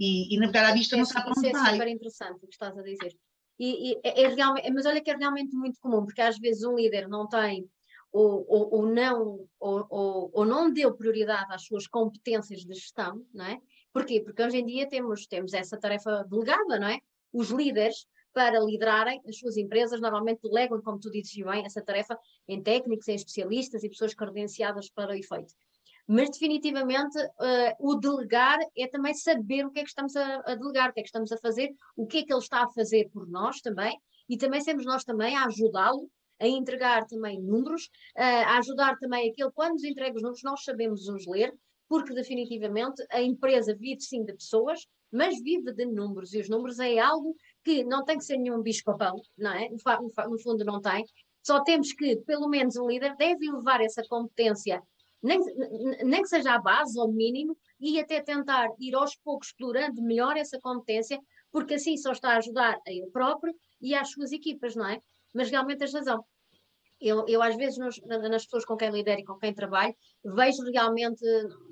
E, 0.00 0.34
e 0.34 0.40
navegar 0.40 0.64
à 0.64 0.72
vista 0.72 0.96
não 0.96 1.04
sabe 1.04 1.28
onde 1.28 1.42
vai. 1.42 1.50
Isso 1.50 1.66
é 1.66 1.72
super 1.72 1.88
interessante 1.88 2.36
o 2.36 2.48
que 2.48 2.54
estás 2.54 2.78
a 2.78 2.82
dizer. 2.82 3.14
E, 3.58 3.92
e 3.92 4.00
é, 4.02 4.22
é 4.22 4.28
realmente, 4.28 4.70
mas 4.70 4.86
olha 4.86 5.02
que 5.02 5.10
é 5.10 5.16
realmente 5.16 5.54
muito 5.54 5.78
comum, 5.78 6.06
porque 6.06 6.22
às 6.22 6.38
vezes 6.38 6.64
um 6.64 6.74
líder 6.74 7.06
não 7.06 7.28
tem 7.28 7.68
ou, 8.10 8.46
ou, 8.48 8.74
ou 8.76 8.86
não 8.86 9.46
ou, 9.60 10.30
ou, 10.32 10.44
não 10.46 10.72
deu 10.72 10.94
prioridade 10.94 11.52
às 11.52 11.66
suas 11.66 11.86
competências 11.86 12.60
de 12.60 12.72
gestão, 12.72 13.22
não 13.34 13.44
é? 13.44 13.60
Porquê? 13.98 14.20
Porque 14.20 14.40
hoje 14.40 14.58
em 14.58 14.64
dia 14.64 14.88
temos, 14.88 15.26
temos 15.26 15.52
essa 15.52 15.76
tarefa 15.76 16.24
delegada, 16.30 16.78
não 16.78 16.86
é? 16.86 17.00
Os 17.32 17.50
líderes, 17.50 18.06
para 18.32 18.60
liderarem 18.60 19.20
as 19.26 19.36
suas 19.36 19.56
empresas, 19.56 20.00
normalmente 20.00 20.40
delegam, 20.40 20.80
como 20.80 21.00
tu 21.00 21.10
dizes 21.10 21.34
bem, 21.44 21.66
essa 21.66 21.82
tarefa 21.82 22.16
em 22.46 22.62
técnicos, 22.62 23.08
em 23.08 23.16
especialistas 23.16 23.82
e 23.82 23.88
pessoas 23.88 24.14
credenciadas 24.14 24.88
para 24.88 25.10
o 25.10 25.16
efeito. 25.16 25.52
Mas 26.06 26.30
definitivamente 26.30 27.18
uh, 27.18 27.74
o 27.80 27.96
delegar 27.96 28.60
é 28.76 28.86
também 28.86 29.14
saber 29.14 29.66
o 29.66 29.70
que 29.72 29.80
é 29.80 29.82
que 29.82 29.88
estamos 29.88 30.14
a, 30.14 30.42
a, 30.46 30.54
delegar, 30.54 30.90
o 30.90 30.92
que 30.92 31.00
é 31.00 31.02
que 31.02 31.08
estamos 31.08 31.32
a 31.32 31.36
fazer, 31.36 31.68
o 31.96 32.06
que 32.06 32.18
é 32.18 32.22
que 32.22 32.32
ele 32.32 32.40
está 32.40 32.62
a 32.62 32.70
fazer 32.70 33.10
por 33.12 33.28
nós 33.28 33.60
também, 33.60 33.98
e 34.28 34.38
também 34.38 34.60
sermos 34.60 34.86
nós 34.86 35.02
também 35.02 35.34
a 35.34 35.46
ajudá-lo 35.46 36.08
a 36.40 36.46
entregar 36.46 37.04
também 37.06 37.42
números, 37.42 37.86
uh, 38.16 38.22
a 38.46 38.58
ajudar 38.58 38.96
também 38.98 39.28
aquele, 39.28 39.50
quando 39.50 39.72
nos 39.72 39.82
entrega 39.82 40.14
os 40.14 40.22
números, 40.22 40.44
nós 40.44 40.62
sabemos 40.62 41.08
os 41.08 41.26
ler, 41.26 41.52
porque 41.88 42.12
definitivamente 42.12 43.04
a 43.10 43.22
empresa 43.22 43.74
vive 43.74 44.00
sim 44.00 44.24
de 44.24 44.34
pessoas, 44.34 44.86
mas 45.10 45.40
vive 45.40 45.72
de 45.72 45.86
números, 45.86 46.34
e 46.34 46.40
os 46.40 46.48
números 46.48 46.78
é 46.78 46.98
algo 46.98 47.34
que 47.64 47.82
não 47.82 48.04
tem 48.04 48.18
que 48.18 48.24
ser 48.24 48.36
nenhum 48.36 48.62
bicho-papão, 48.62 49.20
não 49.36 49.52
é? 49.52 49.68
No, 49.70 50.38
fundo 50.38 50.64
não 50.64 50.80
tem, 50.80 51.04
só 51.42 51.62
temos 51.62 51.92
que, 51.92 52.16
pelo 52.18 52.48
menos 52.48 52.76
o 52.76 52.86
líder 52.86 53.16
deve 53.16 53.50
levar 53.50 53.80
essa 53.80 54.02
competência, 54.06 54.82
nem, 55.22 55.40
nem 56.04 56.22
que 56.22 56.28
seja 56.28 56.54
à 56.54 56.60
base 56.60 56.98
ou 56.98 57.10
mínimo, 57.10 57.56
e 57.80 57.98
até 57.98 58.20
tentar 58.20 58.68
ir 58.78 58.94
aos 58.94 59.16
poucos 59.16 59.48
explorando 59.48 60.02
melhor 60.02 60.36
essa 60.36 60.60
competência, 60.60 61.18
porque 61.50 61.74
assim 61.74 61.96
só 61.96 62.12
está 62.12 62.32
a 62.32 62.36
ajudar 62.36 62.74
a 62.86 62.90
ele 62.90 63.10
próprio 63.10 63.54
e 63.80 63.94
às 63.94 64.10
suas 64.10 64.30
equipas, 64.32 64.76
não 64.76 64.86
é? 64.86 65.00
Mas 65.34 65.50
realmente 65.50 65.78
tens 65.78 65.94
razão. 65.94 66.22
Eu, 67.00 67.24
eu 67.28 67.42
às 67.42 67.56
vezes 67.56 67.78
nos, 67.78 68.00
nas 68.02 68.44
pessoas 68.44 68.64
com 68.64 68.76
quem 68.76 68.90
lidero 68.90 69.20
e 69.20 69.24
com 69.24 69.38
quem 69.38 69.54
trabalho, 69.54 69.94
vejo 70.24 70.62
realmente, 70.72 71.24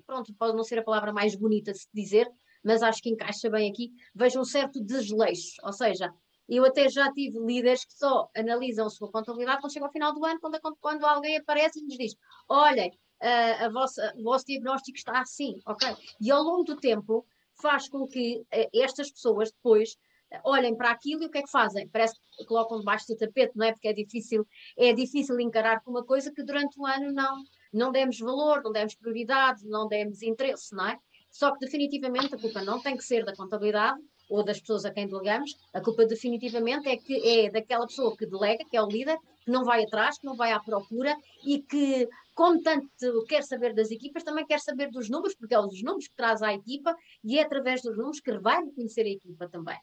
pronto, 0.06 0.32
pode 0.34 0.56
não 0.56 0.64
ser 0.64 0.78
a 0.78 0.84
palavra 0.84 1.12
mais 1.12 1.34
bonita 1.34 1.72
de 1.72 1.78
se 1.78 1.88
dizer, 1.92 2.28
mas 2.62 2.82
acho 2.82 3.02
que 3.02 3.10
encaixa 3.10 3.50
bem 3.50 3.70
aqui, 3.70 3.90
vejo 4.14 4.40
um 4.40 4.44
certo 4.44 4.82
desleixo, 4.82 5.56
ou 5.62 5.72
seja, 5.72 6.12
eu 6.48 6.64
até 6.64 6.88
já 6.88 7.12
tive 7.12 7.38
líderes 7.40 7.84
que 7.84 7.92
só 7.92 8.28
analisam 8.36 8.86
a 8.86 8.90
sua 8.90 9.10
contabilidade 9.10 9.60
quando 9.60 9.72
chega 9.72 9.86
ao 9.86 9.92
final 9.92 10.12
do 10.12 10.24
ano, 10.24 10.40
quando, 10.40 10.58
quando 10.80 11.04
alguém 11.04 11.36
aparece 11.36 11.80
e 11.80 11.82
nos 11.82 11.96
diz: 11.96 12.14
olhem, 12.48 12.90
uh, 13.20 13.64
a 13.64 13.68
vossa, 13.68 14.14
o 14.16 14.22
vosso 14.22 14.46
diagnóstico 14.46 14.96
está 14.96 15.20
assim, 15.20 15.58
ok? 15.66 15.88
E 16.20 16.30
ao 16.30 16.42
longo 16.42 16.62
do 16.62 16.76
tempo 16.76 17.26
faz 17.60 17.88
com 17.88 18.06
que 18.06 18.38
uh, 18.38 18.68
estas 18.80 19.10
pessoas 19.10 19.50
depois 19.50 19.96
olhem 20.44 20.76
para 20.76 20.90
aquilo 20.90 21.22
e 21.22 21.26
o 21.26 21.30
que 21.30 21.38
é 21.38 21.42
que 21.42 21.50
fazem? 21.50 21.88
Parece 21.88 22.14
que 22.36 22.44
colocam 22.44 22.78
debaixo 22.78 23.06
do 23.08 23.16
tapete, 23.16 23.56
não 23.56 23.66
é? 23.66 23.72
Porque 23.72 23.88
é 23.88 23.92
difícil, 23.92 24.46
é 24.76 24.92
difícil 24.92 25.38
encarar 25.40 25.82
com 25.82 25.90
uma 25.90 26.04
coisa 26.04 26.32
que 26.32 26.42
durante 26.42 26.78
um 26.80 26.86
ano 26.86 27.12
não, 27.12 27.42
não 27.72 27.92
demos 27.92 28.18
valor, 28.18 28.62
não 28.62 28.72
demos 28.72 28.94
prioridade, 28.94 29.66
não 29.66 29.88
demos 29.88 30.22
interesse, 30.22 30.74
não 30.74 30.86
é? 30.86 30.98
Só 31.30 31.52
que 31.52 31.58
definitivamente 31.60 32.34
a 32.34 32.38
culpa 32.38 32.62
não 32.62 32.80
tem 32.80 32.96
que 32.96 33.04
ser 33.04 33.24
da 33.24 33.34
contabilidade 33.34 34.00
ou 34.28 34.42
das 34.44 34.60
pessoas 34.60 34.84
a 34.84 34.90
quem 34.90 35.06
delegamos, 35.06 35.56
a 35.72 35.80
culpa 35.80 36.04
definitivamente 36.04 36.88
é 36.88 36.96
que 36.96 37.14
é 37.28 37.50
daquela 37.50 37.86
pessoa 37.86 38.16
que 38.16 38.26
delega, 38.26 38.64
que 38.68 38.76
é 38.76 38.82
o 38.82 38.88
líder, 38.88 39.16
que 39.44 39.50
não 39.50 39.64
vai 39.64 39.84
atrás, 39.84 40.18
que 40.18 40.26
não 40.26 40.34
vai 40.34 40.50
à 40.52 40.58
procura 40.58 41.16
e 41.44 41.62
que, 41.62 42.08
como 42.34 42.60
tanto 42.60 42.88
quer 43.28 43.42
saber 43.44 43.72
das 43.74 43.90
equipas, 43.90 44.24
também 44.24 44.44
quer 44.44 44.58
saber 44.58 44.90
dos 44.90 45.08
números, 45.08 45.36
porque 45.36 45.54
é 45.54 45.60
os 45.60 45.82
números 45.82 46.08
que 46.08 46.16
traz 46.16 46.42
à 46.42 46.52
equipa 46.52 46.96
e 47.22 47.38
é 47.38 47.42
através 47.42 47.82
dos 47.82 47.96
números 47.96 48.20
que 48.20 48.36
vai 48.38 48.60
conhecer 48.70 49.02
a 49.02 49.10
equipa 49.10 49.48
também. 49.48 49.78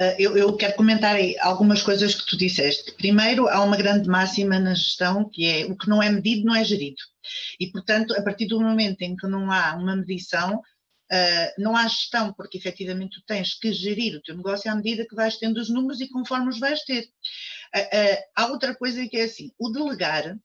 Ah, 0.00 0.14
eu, 0.18 0.36
eu, 0.36 0.56
quero 0.56 0.76
comentar 0.76 1.16
algumas 1.40 1.82
coisas 1.82 2.14
que 2.14 2.24
tu 2.24 2.36
disseste. 2.36 2.92
Primeiro, 2.92 3.48
há 3.48 3.62
uma 3.64 3.76
grande 3.76 4.08
máxima 4.08 4.58
na 4.58 4.74
gestão 4.74 5.28
que 5.28 5.44
é 5.44 5.66
o 5.66 5.76
que 5.76 5.88
não 5.88 6.00
é 6.02 6.08
medido 6.08 6.46
não 6.46 6.54
é 6.54 6.62
gerido. 6.64 7.02
E, 7.58 7.70
portanto, 7.72 8.14
a 8.14 8.22
partir 8.22 8.46
do 8.46 8.60
momento 8.60 9.02
em 9.02 9.16
que 9.16 9.26
não 9.26 9.50
há 9.50 9.74
uma 9.74 9.96
medição, 9.96 10.62
Uh, 11.10 11.48
não 11.56 11.74
há 11.74 11.88
gestão, 11.88 12.34
porque 12.34 12.58
efetivamente 12.58 13.18
tu 13.18 13.24
tens 13.26 13.54
que 13.54 13.72
gerir 13.72 14.14
o 14.14 14.20
teu 14.20 14.36
negócio 14.36 14.70
à 14.70 14.74
medida 14.74 15.06
que 15.08 15.14
vais 15.14 15.38
tendo 15.38 15.56
os 15.56 15.70
números 15.70 16.02
e 16.02 16.08
conforme 16.10 16.50
os 16.50 16.58
vais 16.58 16.82
ter. 16.82 17.04
Uh, 17.74 18.22
há 18.36 18.48
outra 18.48 18.74
coisa 18.74 19.08
que 19.08 19.16
é 19.16 19.22
assim, 19.22 19.50
o 19.58 19.70
delegar, 19.70 20.36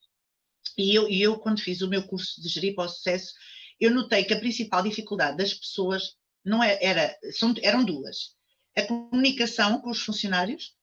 e 0.77 0.95
eu, 0.95 1.09
e 1.09 1.21
eu 1.21 1.37
quando 1.37 1.59
fiz 1.59 1.81
o 1.81 1.89
meu 1.89 2.03
curso 2.03 2.41
de 2.41 2.47
gerir 2.47 2.75
para 2.75 2.85
o 2.85 2.87
sucesso, 2.87 3.33
eu 3.77 3.91
notei 3.91 4.23
que 4.23 4.33
a 4.33 4.39
principal 4.39 4.81
dificuldade 4.81 5.35
das 5.35 5.53
pessoas 5.53 6.15
não 6.45 6.63
é, 6.63 6.79
era, 6.81 7.13
são, 7.33 7.53
eram 7.61 7.83
duas 7.83 8.33
a 8.75 8.83
comunicação 8.83 9.79
com 9.81 9.89
os 9.89 10.03
funcionários 10.03 10.75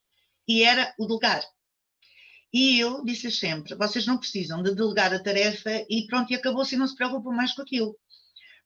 e 0.47 0.63
era 0.63 0.95
o 0.99 1.07
delegar. 1.07 1.43
E 2.53 2.81
eu 2.81 3.05
disse-lhes 3.05 3.39
sempre: 3.39 3.75
vocês 3.75 4.07
não 4.07 4.19
precisam 4.19 4.63
de 4.63 4.75
delegar 4.75 5.13
a 5.15 5.23
tarefa 5.23 5.85
e 5.89 6.07
pronto, 6.07 6.33
e 6.33 6.37
acabou-se 6.37 6.77
não 6.77 6.87
se 6.87 6.97
preocupam 6.97 7.31
mais 7.31 7.53
com 7.53 7.63
aquilo. 7.63 7.97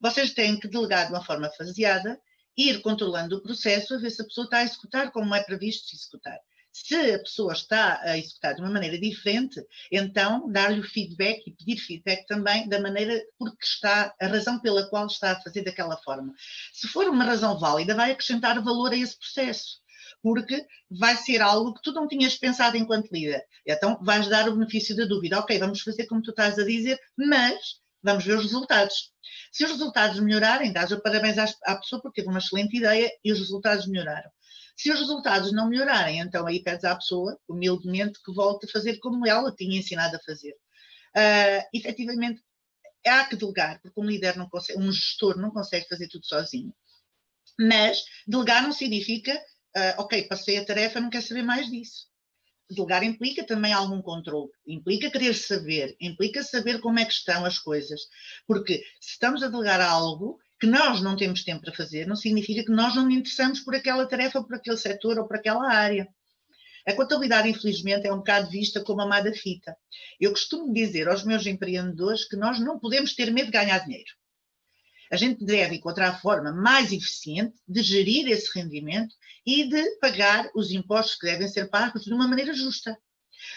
Vocês 0.01 0.33
têm 0.33 0.59
que 0.59 0.69
delegar 0.69 1.07
de 1.07 1.13
uma 1.13 1.25
forma 1.25 1.51
faseada, 1.51 2.21
ir 2.57 2.81
controlando 2.83 3.37
o 3.37 3.43
processo, 3.43 3.95
a 3.95 3.99
ver 3.99 4.11
se 4.11 4.23
a 4.23 4.25
pessoa 4.25 4.45
está 4.45 4.59
a 4.59 4.65
executar 4.65 5.11
como 5.13 5.35
é 5.35 5.43
previsto 5.43 5.87
se 5.89 5.97
executar. 5.97 6.39
Se 6.77 6.97
a 7.13 7.21
pessoa 7.21 7.53
está 7.53 8.01
a 8.03 8.19
executar 8.19 8.57
de 8.57 8.61
uma 8.61 8.69
maneira 8.69 8.99
diferente, 8.99 9.65
então 9.93 10.51
dar-lhe 10.51 10.81
o 10.81 10.83
feedback 10.83 11.41
e 11.47 11.53
pedir 11.53 11.77
feedback 11.77 12.27
também 12.27 12.69
da 12.69 12.81
maneira 12.81 13.23
porque 13.39 13.65
está, 13.65 14.13
a 14.21 14.27
razão 14.27 14.59
pela 14.59 14.85
qual 14.91 15.07
está 15.07 15.31
a 15.31 15.41
fazer 15.41 15.63
daquela 15.63 15.97
forma. 15.99 16.35
Se 16.73 16.89
for 16.89 17.09
uma 17.09 17.23
razão 17.25 17.57
válida, 17.61 17.95
vai 17.95 18.11
acrescentar 18.11 18.61
valor 18.61 18.93
a 18.93 18.97
esse 18.97 19.17
processo 19.17 19.81
porque 20.21 20.67
vai 20.91 21.17
ser 21.17 21.41
algo 21.41 21.75
que 21.75 21.83
tu 21.83 21.93
não 21.93 22.09
tinhas 22.09 22.35
pensado 22.35 22.77
enquanto 22.77 23.13
líder. 23.13 23.45
Então 23.65 23.97
vais 24.03 24.27
dar 24.27 24.49
o 24.49 24.57
benefício 24.57 24.97
da 24.97 25.05
dúvida. 25.05 25.39
Ok, 25.39 25.57
vamos 25.61 25.81
fazer 25.81 26.07
como 26.07 26.23
tu 26.23 26.31
estás 26.31 26.59
a 26.59 26.65
dizer, 26.65 26.99
mas 27.17 27.77
vamos 28.03 28.25
ver 28.25 28.37
os 28.37 28.43
resultados. 28.43 29.13
Se 29.53 29.65
os 29.65 29.71
resultados 29.71 30.19
melhorarem, 30.19 30.73
dás 30.73 30.91
o 30.91 31.01
parabéns 31.01 31.39
à 31.39 31.77
pessoa 31.77 32.03
porque 32.03 32.21
teve 32.21 32.31
uma 32.31 32.41
excelente 32.41 32.77
ideia 32.77 33.13
e 33.23 33.31
os 33.31 33.39
resultados 33.39 33.87
melhoraram. 33.87 34.34
Se 34.77 34.91
os 34.91 34.99
resultados 34.99 35.53
não 35.53 35.69
melhorarem, 35.69 36.21
então 36.21 36.47
aí 36.47 36.63
pedes 36.63 36.85
à 36.85 36.95
pessoa, 36.97 37.39
humildemente, 37.49 38.21
que 38.25 38.33
volte 38.33 38.67
a 38.67 38.73
fazer 38.73 38.99
como 38.99 39.27
ela 39.27 39.55
tinha 39.55 39.79
ensinado 39.79 40.17
a 40.17 40.21
fazer. 40.21 40.53
Uh, 41.17 41.63
efetivamente, 41.73 42.43
há 43.07 43.25
que 43.25 43.37
delegar, 43.37 43.81
porque 43.81 44.01
um 44.01 44.05
líder 44.05 44.37
não 44.37 44.49
consegue, 44.49 44.79
um 44.81 44.91
gestor 44.91 45.37
não 45.37 45.51
consegue 45.51 45.87
fazer 45.89 46.09
tudo 46.09 46.27
sozinho. 46.27 46.75
Mas 47.59 48.03
delegar 48.27 48.63
não 48.63 48.73
significa, 48.73 49.33
uh, 49.77 50.03
ok, 50.03 50.25
passei 50.25 50.59
a 50.59 50.65
tarefa, 50.65 51.01
não 51.01 51.11
quero 51.11 51.25
saber 51.25 51.43
mais 51.43 51.71
disso. 51.71 52.09
Delegar 52.69 53.05
implica 53.05 53.47
também 53.47 53.73
algum 53.73 54.03
controle, 54.03 54.51
implica 54.67 55.11
querer 55.11 55.35
saber, 55.35 55.95
implica 56.01 56.43
saber 56.43 56.81
como 56.81 56.99
é 56.99 57.05
que 57.05 57.13
estão 57.13 57.45
as 57.45 57.59
coisas. 57.59 58.01
Porque 58.47 58.83
se 59.01 59.13
estamos 59.13 59.43
a 59.43 59.49
delegar 59.49 59.81
algo, 59.81 60.41
que 60.65 60.71
nós 60.71 61.03
não 61.03 61.15
temos 61.15 61.45
tempo 61.45 61.61
para 61.61 61.75
fazer, 61.75 62.07
não 62.07 62.17
significa 62.17 62.65
que 62.65 62.71
nós 62.71 62.95
não 62.95 63.05
nos 63.05 63.15
interessamos 63.15 63.61
por 63.61 63.75
aquela 63.75 64.07
tarefa, 64.07 64.43
por 64.43 64.57
aquele 64.57 64.79
setor 64.79 65.19
ou 65.19 65.29
por 65.29 65.37
aquela 65.37 65.71
área. 65.71 66.09
A 66.87 66.95
contabilidade, 66.95 67.51
infelizmente, 67.51 68.07
é 68.07 68.13
um 68.13 68.19
bocado 68.19 68.49
vista 68.49 68.83
como 68.83 69.03
a 69.03 69.05
amada 69.05 69.31
fita. 69.35 69.77
Eu 70.19 70.31
costumo 70.31 70.73
dizer 70.73 71.07
aos 71.07 71.23
meus 71.23 71.47
empreendedores 71.47 72.27
que 72.27 72.35
nós 72.35 72.59
não 72.59 72.79
podemos 72.79 73.15
ter 73.15 73.31
medo 73.31 73.47
de 73.47 73.53
ganhar 73.53 73.79
dinheiro. 73.81 74.11
A 75.13 75.17
gente 75.17 75.45
deve 75.45 75.77
encontrar 75.77 76.09
a 76.09 76.19
forma 76.19 76.51
mais 76.51 76.93
eficiente 76.93 77.55
de 77.69 77.83
gerir 77.83 78.27
esse 78.29 78.51
rendimento 78.59 79.15
e 79.45 79.69
de 79.69 79.99
pagar 79.99 80.51
os 80.55 80.71
impostos 80.71 81.17
que 81.17 81.27
devem 81.27 81.47
ser 81.47 81.69
pagos 81.69 82.05
de 82.05 82.13
uma 82.15 82.27
maneira 82.27 82.55
justa. 82.55 82.97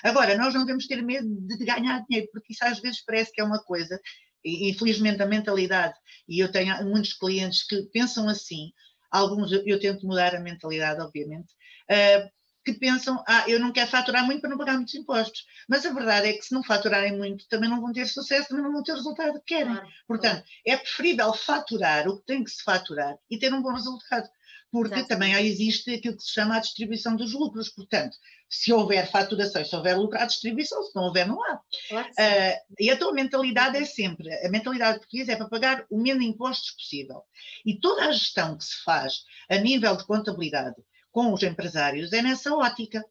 Agora, 0.04 0.38
nós 0.38 0.54
não 0.54 0.66
devemos 0.66 0.88
ter 0.88 1.02
medo 1.02 1.26
de 1.48 1.64
ganhar 1.64 2.04
dinheiro, 2.06 2.30
porque 2.34 2.52
isso 2.52 2.66
às 2.66 2.82
vezes 2.82 3.02
parece 3.02 3.32
que 3.32 3.40
é 3.40 3.46
uma 3.46 3.64
coisa 3.64 3.98
infelizmente 4.44 5.22
a 5.22 5.26
mentalidade, 5.26 5.96
e 6.28 6.40
eu 6.40 6.52
tenho 6.52 6.84
muitos 6.86 7.14
clientes 7.14 7.66
que 7.66 7.84
pensam 7.94 8.28
assim, 8.30 8.72
alguns 9.12 9.52
eu, 9.52 9.80
tento 9.80 10.06
mudar 10.06 10.36
a 10.36 10.40
mentalidade, 10.40 11.02
obviamente, 11.02 11.54
uh, 11.92 12.38
que 12.68 12.74
pensam, 12.74 13.24
ah, 13.26 13.46
eu 13.48 13.62
não 13.62 13.72
quero 13.72 13.90
faturar 13.90 14.26
muito 14.26 14.42
para 14.42 14.50
não 14.50 14.58
pagar 14.58 14.74
muitos 14.74 14.94
impostos. 14.94 15.46
Mas 15.70 15.86
a 15.86 15.94
verdade 15.94 16.28
é 16.28 16.34
que 16.34 16.42
se 16.42 16.54
não 16.54 16.62
faturarem 16.62 17.18
muito, 17.18 17.48
também 17.48 17.70
não 17.70 17.80
vão 17.80 17.94
ter 17.94 18.06
sucesso, 18.06 18.50
também 18.50 18.62
não 18.62 18.74
vão 18.74 18.84
ter 18.84 18.92
o 18.92 18.96
resultado 18.96 19.40
que 19.40 19.56
querem. 19.56 19.74
Claro, 19.74 19.88
Portanto, 20.06 20.44
claro. 20.44 20.48
é 20.66 20.76
preferível 20.76 21.34
faturar 21.34 22.10
o 22.10 22.20
que 22.20 22.26
tem 22.26 22.44
que 22.44 22.52
se 22.52 22.62
faturar 22.64 23.16
e 23.32 23.40
ter 23.40 23.54
um 23.54 23.62
bom 23.62 23.72
resultado 23.72 24.28
porque 24.72 24.96
Exato. 24.96 25.10
também 25.10 25.34
existe 25.34 25.94
aquilo 25.94 26.18
que 26.18 26.24
se 26.24 26.34
chama 26.34 26.58
a 26.58 26.60
distribuição 26.60 27.16
dos 27.16 27.34
lucros. 27.34 27.70
Portanto, 27.70 28.18
se 28.50 28.72
houver 28.72 29.10
faturação 29.10 29.64
se 29.64 29.76
houver 29.76 29.98
lucro, 29.98 30.20
há 30.20 30.26
distribuição, 30.26 30.82
se 30.84 30.96
não 30.96 31.04
houver, 31.04 31.28
não 31.28 31.42
há. 31.44 31.60
Claro 31.90 32.08
uh, 32.08 32.76
e 32.80 32.90
a 32.90 32.98
tua 32.98 33.14
mentalidade 33.14 33.78
é 33.78 33.86
sempre, 33.86 34.34
a 34.46 34.50
mentalidade 34.50 35.00
portuguesa 35.00 35.34
é 35.34 35.36
para 35.36 35.50
pagar 35.50 35.86
o 35.90 36.02
menos 36.02 36.24
impostos 36.24 36.72
possível. 36.72 37.24
E 37.66 37.80
toda 37.80 38.06
a 38.06 38.12
gestão 38.12 38.58
que 38.58 38.64
se 38.64 38.84
faz 38.84 39.24
a 39.50 39.58
nível 39.58 39.96
de 39.96 40.06
contabilidade 40.06 40.76
com 41.12 41.34
os 41.34 41.44
empresários 41.44 42.14
é 42.14 42.22
nessa 42.22 42.54
ótica. 42.54 43.04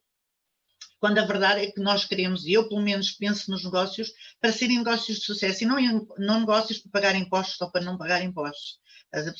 Quando 0.99 1.19
a 1.19 1.25
verdade 1.25 1.61
é 1.61 1.71
que 1.71 1.79
nós 1.79 2.05
queremos, 2.05 2.45
e 2.45 2.53
eu 2.53 2.67
pelo 2.67 2.81
menos 2.81 3.11
penso 3.11 3.51
nos 3.51 3.63
negócios, 3.63 4.11
para 4.41 4.51
serem 4.51 4.77
negócios 4.77 5.19
de 5.19 5.25
sucesso 5.25 5.63
e 5.63 5.67
não, 5.67 6.07
não 6.17 6.39
negócios 6.39 6.79
para 6.79 6.91
pagar 6.91 7.15
impostos 7.15 7.61
ou 7.61 7.69
para 7.69 7.85
não 7.85 7.97
pagar 7.97 8.23
impostos. 8.23 8.79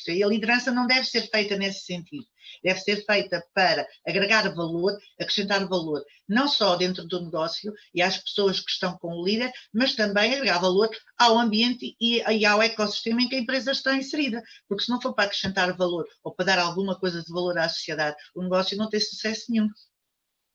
E 0.08 0.24
a 0.24 0.26
liderança 0.26 0.72
não 0.72 0.86
deve 0.86 1.04
ser 1.04 1.28
feita 1.30 1.56
nesse 1.56 1.84
sentido. 1.84 2.24
Deve 2.64 2.80
ser 2.80 3.04
feita 3.04 3.44
para 3.52 3.86
agregar 4.06 4.48
valor, 4.54 4.96
acrescentar 5.20 5.68
valor, 5.68 6.02
não 6.26 6.48
só 6.48 6.74
dentro 6.76 7.06
do 7.06 7.22
negócio 7.22 7.72
e 7.94 8.00
às 8.00 8.16
pessoas 8.16 8.60
que 8.60 8.70
estão 8.70 8.96
com 8.98 9.08
o 9.08 9.24
líder, 9.24 9.52
mas 9.72 9.94
também 9.94 10.32
agregar 10.32 10.58
valor 10.58 10.88
ao 11.18 11.38
ambiente 11.38 11.94
e, 12.00 12.22
e 12.22 12.46
ao 12.46 12.62
ecossistema 12.62 13.20
em 13.20 13.28
que 13.28 13.36
a 13.36 13.40
empresa 13.40 13.72
está 13.72 13.94
inserida. 13.94 14.42
Porque 14.66 14.84
se 14.84 14.90
não 14.90 15.00
for 15.00 15.14
para 15.14 15.24
acrescentar 15.24 15.76
valor 15.76 16.06
ou 16.24 16.34
para 16.34 16.46
dar 16.46 16.58
alguma 16.58 16.98
coisa 16.98 17.22
de 17.22 17.32
valor 17.32 17.58
à 17.58 17.68
sociedade, 17.68 18.16
o 18.34 18.42
negócio 18.42 18.76
não 18.76 18.88
tem 18.88 19.00
sucesso 19.00 19.52
nenhum. 19.52 19.68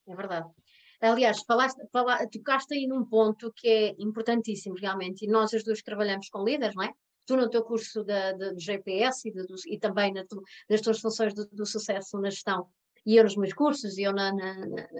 É 0.07 0.15
verdade. 0.15 0.49
Aliás, 0.99 1.43
falaste, 1.45 1.81
falaste, 1.91 2.29
tocaste 2.31 2.73
aí 2.73 2.87
num 2.87 3.05
ponto 3.05 3.51
que 3.53 3.67
é 3.67 3.95
importantíssimo 3.99 4.75
realmente, 4.75 5.25
e 5.25 5.27
nós 5.27 5.53
as 5.53 5.63
duas 5.63 5.81
trabalhamos 5.81 6.29
com 6.29 6.43
líderes, 6.43 6.75
não 6.75 6.83
é? 6.83 6.93
Tu 7.25 7.35
no 7.35 7.49
teu 7.49 7.63
curso 7.63 8.03
de, 8.03 8.33
de, 8.33 8.55
de 8.55 8.63
GPS 8.63 9.27
e, 9.27 9.31
de, 9.31 9.45
e 9.67 9.79
também 9.79 10.13
na 10.13 10.25
tu, 10.25 10.41
nas 10.69 10.81
tuas 10.81 10.99
funções 10.99 11.33
do, 11.33 11.45
do, 11.51 11.65
sucesso 11.65 12.19
na 12.19 12.29
gestão, 12.29 12.67
e 13.05 13.17
eu 13.17 13.23
nos 13.23 13.35
meus 13.35 13.53
cursos, 13.53 13.97
e 13.97 14.03
eu 14.03 14.13
na, 14.13 14.33
na, 14.33 14.55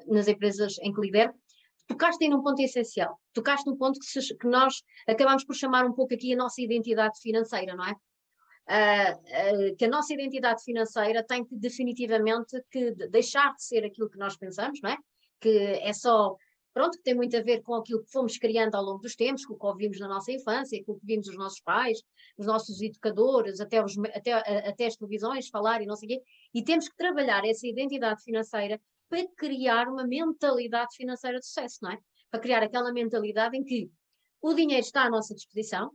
nas 0.07 0.27
empresas 0.27 0.77
em 0.79 0.93
que 0.93 1.01
lidero, 1.01 1.33
tocaste 1.87 2.23
aí 2.23 2.29
num 2.29 2.41
ponto 2.41 2.61
essencial. 2.61 3.19
Tocaste 3.33 3.69
num 3.69 3.77
ponto 3.77 3.99
que, 3.99 4.05
se, 4.05 4.35
que, 4.35 4.47
nós 4.47 4.81
acabamos 5.07 5.43
por 5.43 5.55
chamar 5.55 5.85
um 5.85 5.93
pouco 5.93 6.13
aqui 6.13 6.33
a 6.33 6.37
nossa 6.37 6.61
identidade 6.61 7.19
financeira, 7.21 7.75
não 7.75 7.85
é? 7.85 7.93
Uh, 8.65 9.71
uh, 9.71 9.75
que 9.75 9.85
a 9.85 9.89
nossa 9.89 10.13
identidade 10.13 10.63
financeira 10.63 11.21
tem 11.21 11.43
que 11.43 11.55
definitivamente 11.55 12.61
que 12.71 12.91
deixar 13.09 13.53
de 13.55 13.63
ser 13.63 13.83
aquilo 13.83 14.09
que 14.09 14.17
nós 14.17 14.37
pensamos, 14.37 14.79
não 14.81 14.91
é? 14.91 14.97
Que 15.41 15.79
é 15.81 15.91
só 15.91 16.37
pronto, 16.73 16.97
que 16.97 17.03
tem 17.03 17.13
muito 17.13 17.37
a 17.37 17.41
ver 17.41 17.61
com 17.61 17.75
aquilo 17.75 18.03
que 18.03 18.11
fomos 18.11 18.37
criando 18.37 18.75
ao 18.75 18.83
longo 18.83 18.99
dos 18.99 19.15
tempos, 19.15 19.45
com 19.45 19.53
o 19.53 19.59
que 19.59 19.65
ouvimos 19.65 19.99
na 19.99 20.07
nossa 20.07 20.31
infância, 20.31 20.83
com 20.85 20.93
o 20.93 20.99
que 20.99 21.05
vimos 21.05 21.27
os 21.27 21.37
nossos 21.37 21.61
pais, 21.61 22.01
os 22.37 22.45
nossos 22.45 22.81
educadores, 22.81 23.59
até, 23.59 23.83
os, 23.83 23.97
até, 24.13 24.33
até 24.67 24.85
as 24.87 24.95
televisões 24.95 25.49
falar 25.49 25.81
e 25.81 25.85
não 25.85 25.95
sei 25.95 26.07
o 26.07 26.09
quê, 26.09 26.21
e 26.53 26.63
temos 26.63 26.89
que 26.89 26.95
trabalhar 26.95 27.45
essa 27.45 27.67
identidade 27.67 28.23
financeira 28.23 28.81
para 29.07 29.27
criar 29.37 29.87
uma 29.87 30.05
mentalidade 30.05 30.95
financeira 30.95 31.39
de 31.39 31.45
sucesso, 31.45 31.77
não 31.81 31.91
é? 31.91 31.99
Para 32.31 32.39
criar 32.39 32.63
aquela 32.63 32.91
mentalidade 32.91 33.55
em 33.55 33.63
que 33.63 33.89
o 34.41 34.53
dinheiro 34.53 34.83
está 34.83 35.03
à 35.03 35.09
nossa 35.09 35.35
disposição, 35.35 35.91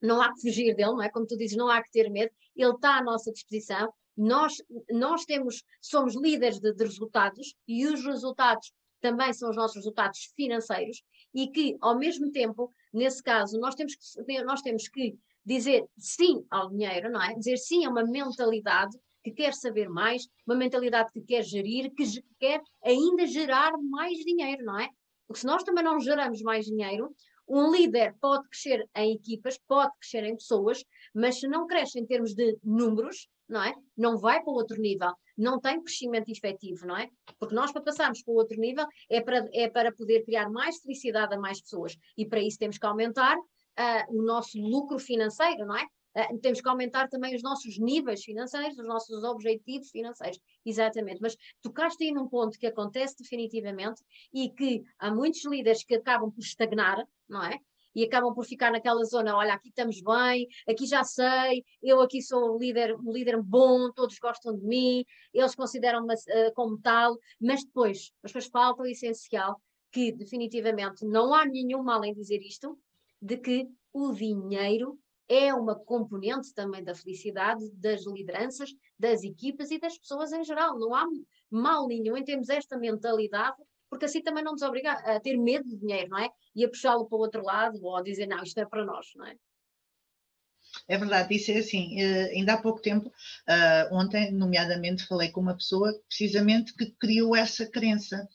não 0.00 0.22
há 0.22 0.32
que 0.32 0.40
fugir 0.40 0.74
dele, 0.74 0.92
não 0.92 1.02
é? 1.02 1.10
Como 1.10 1.26
tu 1.26 1.36
dizes, 1.36 1.56
não 1.56 1.68
há 1.68 1.82
que 1.82 1.90
ter 1.90 2.08
medo, 2.08 2.32
ele 2.54 2.72
está 2.72 2.98
à 2.98 3.02
nossa 3.02 3.32
disposição, 3.32 3.92
nós, 4.16 4.54
nós 4.90 5.24
temos, 5.24 5.64
somos 5.80 6.14
líderes 6.14 6.60
de, 6.60 6.72
de 6.72 6.84
resultados 6.84 7.54
e 7.66 7.86
os 7.86 8.04
resultados 8.04 8.72
também 9.02 9.32
são 9.32 9.50
os 9.50 9.56
nossos 9.56 9.76
resultados 9.76 10.32
financeiros 10.34 11.02
e 11.34 11.48
que, 11.48 11.76
ao 11.80 11.98
mesmo 11.98 12.30
tempo, 12.30 12.70
nesse 12.92 13.22
caso, 13.22 13.58
nós 13.58 13.74
temos 13.74 13.94
que, 13.94 14.42
nós 14.44 14.62
temos 14.62 14.88
que 14.88 15.14
dizer 15.44 15.84
sim 15.98 16.46
ao 16.50 16.70
dinheiro, 16.70 17.10
não 17.10 17.20
é? 17.20 17.34
Dizer 17.34 17.56
sim 17.58 17.84
a 17.84 17.90
uma 17.90 18.04
mentalidade 18.04 18.96
que 19.24 19.32
quer 19.32 19.52
saber 19.54 19.88
mais, 19.88 20.26
uma 20.46 20.56
mentalidade 20.56 21.10
que 21.12 21.20
quer 21.20 21.42
gerir, 21.42 21.92
que 21.92 22.04
quer 22.38 22.60
ainda 22.82 23.26
gerar 23.26 23.72
mais 23.78 24.18
dinheiro, 24.18 24.64
não 24.64 24.78
é? 24.78 24.88
Porque 25.26 25.40
se 25.40 25.46
nós 25.46 25.62
também 25.62 25.84
não 25.84 26.00
geramos 26.00 26.40
mais 26.42 26.66
dinheiro, 26.66 27.14
um 27.48 27.70
líder 27.70 28.14
pode 28.20 28.48
crescer 28.48 28.88
em 28.96 29.14
equipas, 29.14 29.58
pode 29.66 29.92
crescer 29.98 30.24
em 30.24 30.36
pessoas, 30.36 30.84
mas 31.14 31.40
se 31.40 31.48
não 31.48 31.66
cresce 31.66 31.98
em 31.98 32.06
termos 32.06 32.34
de 32.34 32.56
números, 32.62 33.28
não 33.48 33.62
é? 33.62 33.74
Não 33.96 34.16
vai 34.16 34.42
para 34.42 34.52
outro 34.52 34.80
nível, 34.80 35.12
não 35.36 35.60
tem 35.60 35.82
crescimento 35.82 36.30
efetivo, 36.30 36.86
não 36.86 36.96
é? 36.96 37.08
Porque 37.38 37.54
nós, 37.54 37.72
para 37.72 37.82
passarmos 37.82 38.22
para 38.22 38.34
outro 38.34 38.58
nível, 38.58 38.86
é 39.10 39.20
para, 39.20 39.48
é 39.52 39.68
para 39.68 39.92
poder 39.92 40.24
criar 40.24 40.50
mais 40.50 40.78
felicidade 40.80 41.34
a 41.34 41.38
mais 41.38 41.60
pessoas. 41.60 41.96
E 42.16 42.26
para 42.26 42.40
isso 42.40 42.58
temos 42.58 42.78
que 42.78 42.86
aumentar 42.86 43.36
uh, 43.36 44.16
o 44.16 44.22
nosso 44.22 44.58
lucro 44.58 44.98
financeiro, 44.98 45.66
não 45.66 45.76
é? 45.76 45.84
Uh, 46.14 46.38
temos 46.40 46.60
que 46.60 46.68
aumentar 46.68 47.08
também 47.08 47.34
os 47.34 47.42
nossos 47.42 47.78
níveis 47.78 48.22
financeiros, 48.22 48.78
os 48.78 48.86
nossos 48.86 49.24
objetivos 49.24 49.90
financeiros. 49.90 50.38
Exatamente. 50.64 51.20
Mas 51.20 51.36
tocaste 51.62 52.04
aí 52.04 52.12
num 52.12 52.28
ponto 52.28 52.58
que 52.58 52.66
acontece 52.66 53.16
definitivamente 53.18 54.02
e 54.32 54.50
que 54.50 54.82
há 54.98 55.10
muitos 55.10 55.44
líderes 55.46 55.84
que 55.84 55.94
acabam 55.94 56.30
por 56.30 56.42
estagnar, 56.42 57.02
não 57.28 57.42
é? 57.42 57.58
E 57.94 58.04
acabam 58.04 58.34
por 58.34 58.44
ficar 58.44 58.70
naquela 58.70 59.04
zona, 59.04 59.36
olha, 59.36 59.54
aqui 59.54 59.68
estamos 59.68 60.00
bem, 60.00 60.46
aqui 60.68 60.86
já 60.86 61.04
sei, 61.04 61.64
eu 61.82 62.00
aqui 62.00 62.22
sou 62.22 62.54
um 62.54 62.58
líder, 62.58 62.94
um 62.96 63.12
líder 63.12 63.40
bom, 63.40 63.90
todos 63.92 64.18
gostam 64.18 64.56
de 64.56 64.64
mim, 64.64 65.04
eles 65.32 65.54
consideram-me 65.54 66.14
uh, 66.14 66.54
como 66.54 66.78
tal, 66.78 67.16
mas 67.40 67.64
depois, 67.64 68.12
as 68.22 68.32
pessoas 68.32 68.46
faltam 68.50 68.84
o 68.84 68.88
essencial, 68.88 69.60
que 69.90 70.10
definitivamente 70.10 71.04
não 71.04 71.34
há 71.34 71.44
nenhum 71.44 71.82
mal 71.82 72.02
em 72.04 72.14
dizer 72.14 72.40
isto, 72.40 72.78
de 73.20 73.36
que 73.36 73.68
o 73.92 74.12
dinheiro 74.12 74.98
é 75.28 75.54
uma 75.54 75.74
componente 75.74 76.52
também 76.52 76.82
da 76.82 76.94
felicidade 76.94 77.70
das 77.72 78.06
lideranças, 78.06 78.74
das 78.98 79.22
equipas 79.22 79.70
e 79.70 79.78
das 79.78 79.96
pessoas 79.96 80.32
em 80.32 80.44
geral. 80.44 80.78
Não 80.78 80.94
há 80.94 81.06
mal 81.50 81.86
nenhum 81.86 82.16
em 82.16 82.24
termos 82.24 82.48
esta 82.48 82.76
mentalidade, 82.76 83.56
porque 83.92 84.06
assim 84.06 84.22
também 84.22 84.42
não 84.42 84.52
nos 84.52 84.62
obriga 84.62 84.92
a 84.92 85.20
ter 85.20 85.36
medo 85.36 85.68
de 85.68 85.76
dinheiro, 85.76 86.08
não 86.08 86.18
é? 86.18 86.30
E 86.56 86.64
a 86.64 86.68
puxá-lo 86.68 87.04
para 87.04 87.18
o 87.18 87.20
outro 87.20 87.44
lado 87.44 87.78
ou 87.84 87.94
a 87.94 88.02
dizer, 88.02 88.26
não, 88.26 88.42
isto 88.42 88.58
é 88.58 88.64
para 88.64 88.86
nós, 88.86 89.08
não 89.14 89.26
é? 89.26 89.36
É 90.88 90.96
verdade, 90.96 91.34
isso 91.34 91.50
é 91.50 91.58
assim. 91.58 92.00
Eh, 92.00 92.30
ainda 92.34 92.54
há 92.54 92.62
pouco 92.62 92.80
tempo, 92.80 93.12
eh, 93.46 93.88
ontem, 93.92 94.32
nomeadamente, 94.32 95.06
falei 95.06 95.30
com 95.30 95.42
uma 95.42 95.54
pessoa 95.54 95.92
precisamente 96.08 96.74
que 96.74 96.90
criou 96.92 97.36
essa 97.36 97.66
crença 97.66 98.26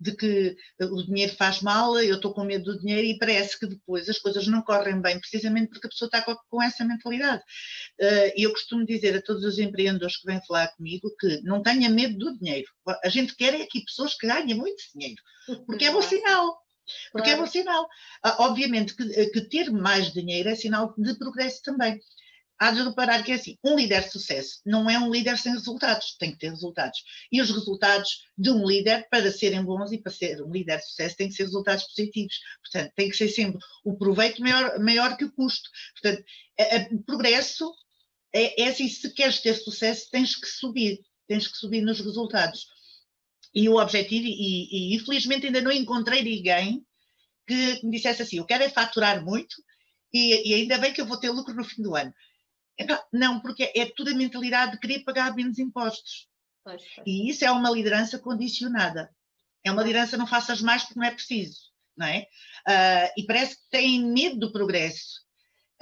de 0.00 0.16
que 0.16 0.56
eh, 0.80 0.84
o 0.84 1.02
dinheiro 1.04 1.34
faz 1.36 1.60
mal, 1.60 1.98
eu 1.98 2.16
estou 2.16 2.32
com 2.32 2.44
medo 2.44 2.64
do 2.64 2.80
dinheiro 2.80 3.06
e 3.06 3.18
parece 3.18 3.58
que 3.58 3.66
depois 3.66 4.08
as 4.08 4.18
coisas 4.18 4.46
não 4.46 4.62
correm 4.62 5.00
bem, 5.00 5.18
precisamente 5.18 5.68
porque 5.70 5.86
a 5.86 5.90
pessoa 5.90 6.08
está 6.08 6.22
com, 6.48 6.62
essa 6.62 6.84
mentalidade. 6.84 7.42
E 8.36 8.42
eu 8.42 8.50
costumo 8.52 8.86
dizer 8.86 9.16
a 9.16 9.22
todos 9.22 9.44
os 9.44 9.58
empreendedores 9.58 10.16
que 10.16 10.26
vêm 10.26 10.40
falar 10.46 10.68
comigo 10.68 11.14
que 11.18 11.40
não 11.42 11.62
tenha 11.62 11.88
medo 11.88 12.16
do 12.18 12.38
dinheiro. 12.38 12.66
A 13.02 13.08
gente 13.08 13.34
quer 13.36 13.54
é 13.54 13.62
aqui 13.62 13.84
pessoas 13.84 14.14
que 14.14 14.26
ganhem 14.26 14.54
muito 14.54 14.82
dinheiro, 14.94 15.20
porque 15.66 15.84
é 15.84 15.90
bom 15.90 16.02
sinal. 16.02 16.64
Porque 17.12 17.28
claro. 17.28 17.40
é 17.40 17.44
um 17.44 17.50
sinal. 17.50 17.88
Ah, 18.22 18.36
obviamente 18.40 18.94
que, 18.94 19.26
que, 19.30 19.40
ter 19.42 19.70
mais 19.70 20.12
dinheiro 20.12 20.48
é 20.48 20.54
sinal 20.54 20.94
de 20.96 21.14
progresso 21.14 21.62
também. 21.62 21.98
Há 22.58 22.70
de 22.70 22.82
reparar 22.82 23.22
que 23.24 23.32
é 23.32 23.34
assim, 23.34 23.58
um 23.64 23.76
líder 23.76 24.04
de 24.04 24.12
sucesso 24.12 24.60
não 24.64 24.88
é 24.88 24.98
um 24.98 25.10
líder 25.10 25.36
sem 25.36 25.52
resultados, 25.52 26.16
tem 26.18 26.32
que 26.32 26.38
ter 26.38 26.50
resultados. 26.50 27.02
E 27.30 27.40
os 27.40 27.50
resultados 27.50 28.24
de 28.38 28.50
um 28.50 28.66
líder, 28.66 29.08
para 29.10 29.30
serem 29.32 29.64
bons 29.64 29.90
e 29.92 29.98
para 29.98 30.12
ser 30.12 30.40
um 30.42 30.52
líder 30.52 30.78
de 30.78 30.86
sucesso, 30.86 31.16
têm 31.16 31.28
que 31.28 31.34
ser 31.34 31.44
resultados 31.44 31.84
positivos. 31.84 32.38
Portanto, 32.62 32.92
tem 32.94 33.10
que 33.10 33.16
ser 33.16 33.28
sempre 33.28 33.58
o 33.84 33.96
proveito 33.96 34.40
maior, 34.40 34.78
maior 34.78 35.16
que 35.16 35.24
o 35.24 35.32
custo. 35.32 35.68
Portanto, 36.00 36.24
o 36.92 37.02
progresso 37.02 37.72
é, 38.32 38.62
é 38.62 38.68
assim, 38.68 38.88
se 38.88 39.12
queres 39.12 39.40
ter 39.40 39.54
sucesso, 39.54 40.08
tens 40.10 40.36
que 40.36 40.46
subir, 40.46 41.00
tens 41.26 41.48
que 41.48 41.56
subir 41.56 41.82
nos 41.82 42.00
resultados. 42.00 42.66
E 43.54 43.68
o 43.68 43.76
objetivo, 43.76 44.26
e, 44.26 44.92
e 44.92 44.96
infelizmente 44.96 45.46
ainda 45.46 45.60
não 45.60 45.70
encontrei 45.70 46.22
ninguém 46.22 46.84
que 47.46 47.80
me 47.84 47.92
dissesse 47.92 48.22
assim: 48.22 48.38
eu 48.38 48.44
quero 48.44 48.64
é 48.64 48.68
faturar 48.68 49.24
muito 49.24 49.54
e, 50.12 50.50
e 50.50 50.54
ainda 50.54 50.78
bem 50.78 50.92
que 50.92 51.00
eu 51.00 51.06
vou 51.06 51.18
ter 51.18 51.30
lucro 51.30 51.54
no 51.54 51.64
fim 51.64 51.82
do 51.82 51.94
ano. 51.94 52.12
Não, 53.12 53.40
porque 53.40 53.72
é 53.74 53.86
tudo 53.86 54.10
a 54.10 54.14
mentalidade 54.14 54.72
de 54.72 54.80
querer 54.80 55.04
pagar 55.04 55.34
menos 55.34 55.58
impostos. 55.58 56.28
Pois, 56.64 56.82
pois. 56.94 57.06
E 57.06 57.28
isso 57.28 57.44
é 57.44 57.50
uma 57.50 57.70
liderança 57.70 58.18
condicionada. 58.18 59.14
É 59.62 59.70
uma 59.70 59.82
liderança 59.82 60.16
não 60.16 60.26
faças 60.26 60.60
mais 60.60 60.82
porque 60.82 60.98
não 60.98 61.06
é 61.06 61.10
preciso, 61.10 61.58
não 61.96 62.06
é? 62.06 62.26
Uh, 62.68 63.12
e 63.16 63.26
parece 63.26 63.56
que 63.56 63.68
têm 63.70 64.04
medo 64.04 64.38
do 64.38 64.52
progresso. 64.52 65.22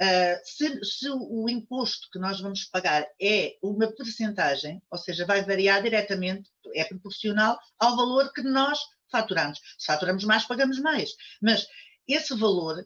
Uh, 0.01 0.39
se, 0.43 0.83
se, 0.83 1.09
o 1.09 1.49
imposto 1.49 2.09
que 2.11 2.19
nós 2.19 2.39
vamos 2.39 2.65
pagar 2.65 3.05
é 3.21 3.55
uma 3.61 3.91
percentagem, 3.93 4.81
ou 4.89 4.97
seja, 4.97 5.25
vai 5.25 5.43
variar 5.43 5.81
diretamente, 5.81 6.49
é 6.75 6.83
proporcional 6.83 7.57
ao 7.79 7.95
valor 7.95 8.31
que 8.33 8.41
nós 8.41 8.79
faturamos. 9.11 9.59
Se 9.77 9.85
faturamos 9.85 10.23
mais, 10.23 10.45
pagamos 10.45 10.79
mais. 10.79 11.11
Mas 11.41 11.67
esse 12.07 12.35
valor, 12.35 12.85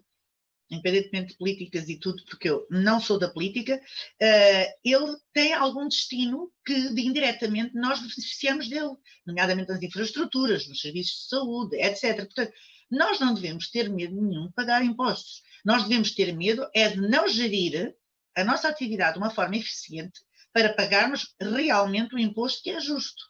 independentemente 0.70 1.30
de 1.30 1.38
políticas 1.38 1.88
e 1.88 1.98
tudo, 1.98 2.24
porque 2.26 2.50
eu 2.50 2.68
não 2.70 3.00
sou 3.00 3.18
da 3.18 3.30
política, 3.30 3.76
uh, 3.76 4.74
ele 4.84 5.16
tem 5.34 5.54
algum 5.54 5.88
destino 5.88 6.52
que 6.66 6.94
de, 6.94 7.02
indiretamente 7.02 7.74
nós 7.76 8.00
beneficiamos 8.00 8.68
dele, 8.68 8.96
nomeadamente 9.26 9.70
nas 9.70 9.82
infraestruturas, 9.82 10.68
nos 10.68 10.82
serviços 10.82 11.24
de 11.24 11.30
saúde, 11.30 11.78
etc. 11.78 12.18
Portanto, 12.18 12.52
nós 12.90 13.20
não 13.20 13.34
devemos 13.34 13.70
ter 13.70 13.90
medo 13.90 14.16
nenhum 14.22 14.48
de 14.48 14.54
pagar 14.54 14.84
impostos. 14.84 15.42
Nós 15.64 15.84
devemos 15.84 16.12
ter 16.12 16.34
medo 16.36 16.68
é 16.74 16.90
de 16.90 17.02
não 17.02 17.28
gerir 17.28 17.94
a 18.36 18.44
nossa 18.44 18.68
atividade 18.70 19.14
de 19.14 19.20
uma 19.20 19.30
forma 19.30 19.58
eficiente 19.58 20.22
para 20.54 20.74
pagarmos 20.74 21.36
realmente 21.40 22.16
o 22.16 22.20
imposto 22.20 22.64
que 22.64 22.70
é 22.70 22.80
justo. 22.80 23.24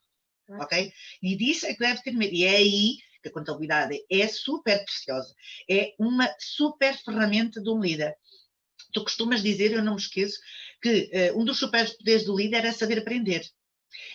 Ok? 0.49 0.91
E 1.21 1.35
disso 1.35 1.65
é 1.65 1.73
que 1.73 1.79
deve 1.79 2.01
ter 2.01 2.13
medo. 2.13 2.33
E 2.33 2.43
é 2.45 2.57
aí 2.57 2.97
que 3.21 3.29
a 3.29 3.31
contabilidade 3.31 3.99
é 4.09 4.27
super 4.27 4.83
preciosa. 4.83 5.33
É 5.69 5.93
uma 5.99 6.29
super 6.39 6.95
ferramenta 6.97 7.61
de 7.61 7.69
um 7.69 7.79
líder. 7.79 8.15
Tu 8.93 9.03
costumas 9.03 9.41
dizer, 9.41 9.71
eu 9.71 9.83
não 9.83 9.95
me 9.95 9.99
esqueço, 9.99 10.39
que 10.81 11.09
uh, 11.13 11.39
um 11.39 11.43
dos 11.43 11.59
superpoderes 11.59 12.25
do 12.25 12.35
líder 12.35 12.65
é 12.65 12.71
saber 12.71 12.99
aprender. 12.99 13.45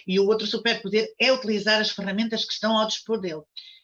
E 0.07 0.19
o 0.19 0.27
outro 0.27 0.47
superpoder 0.47 1.13
é 1.19 1.33
utilizar 1.33 1.81
as 1.81 1.91
ferramentas 1.91 2.45
que 2.45 2.53
estão 2.53 2.77
ao 2.77 2.87
dispor 2.87 3.21
dele. 3.21 3.43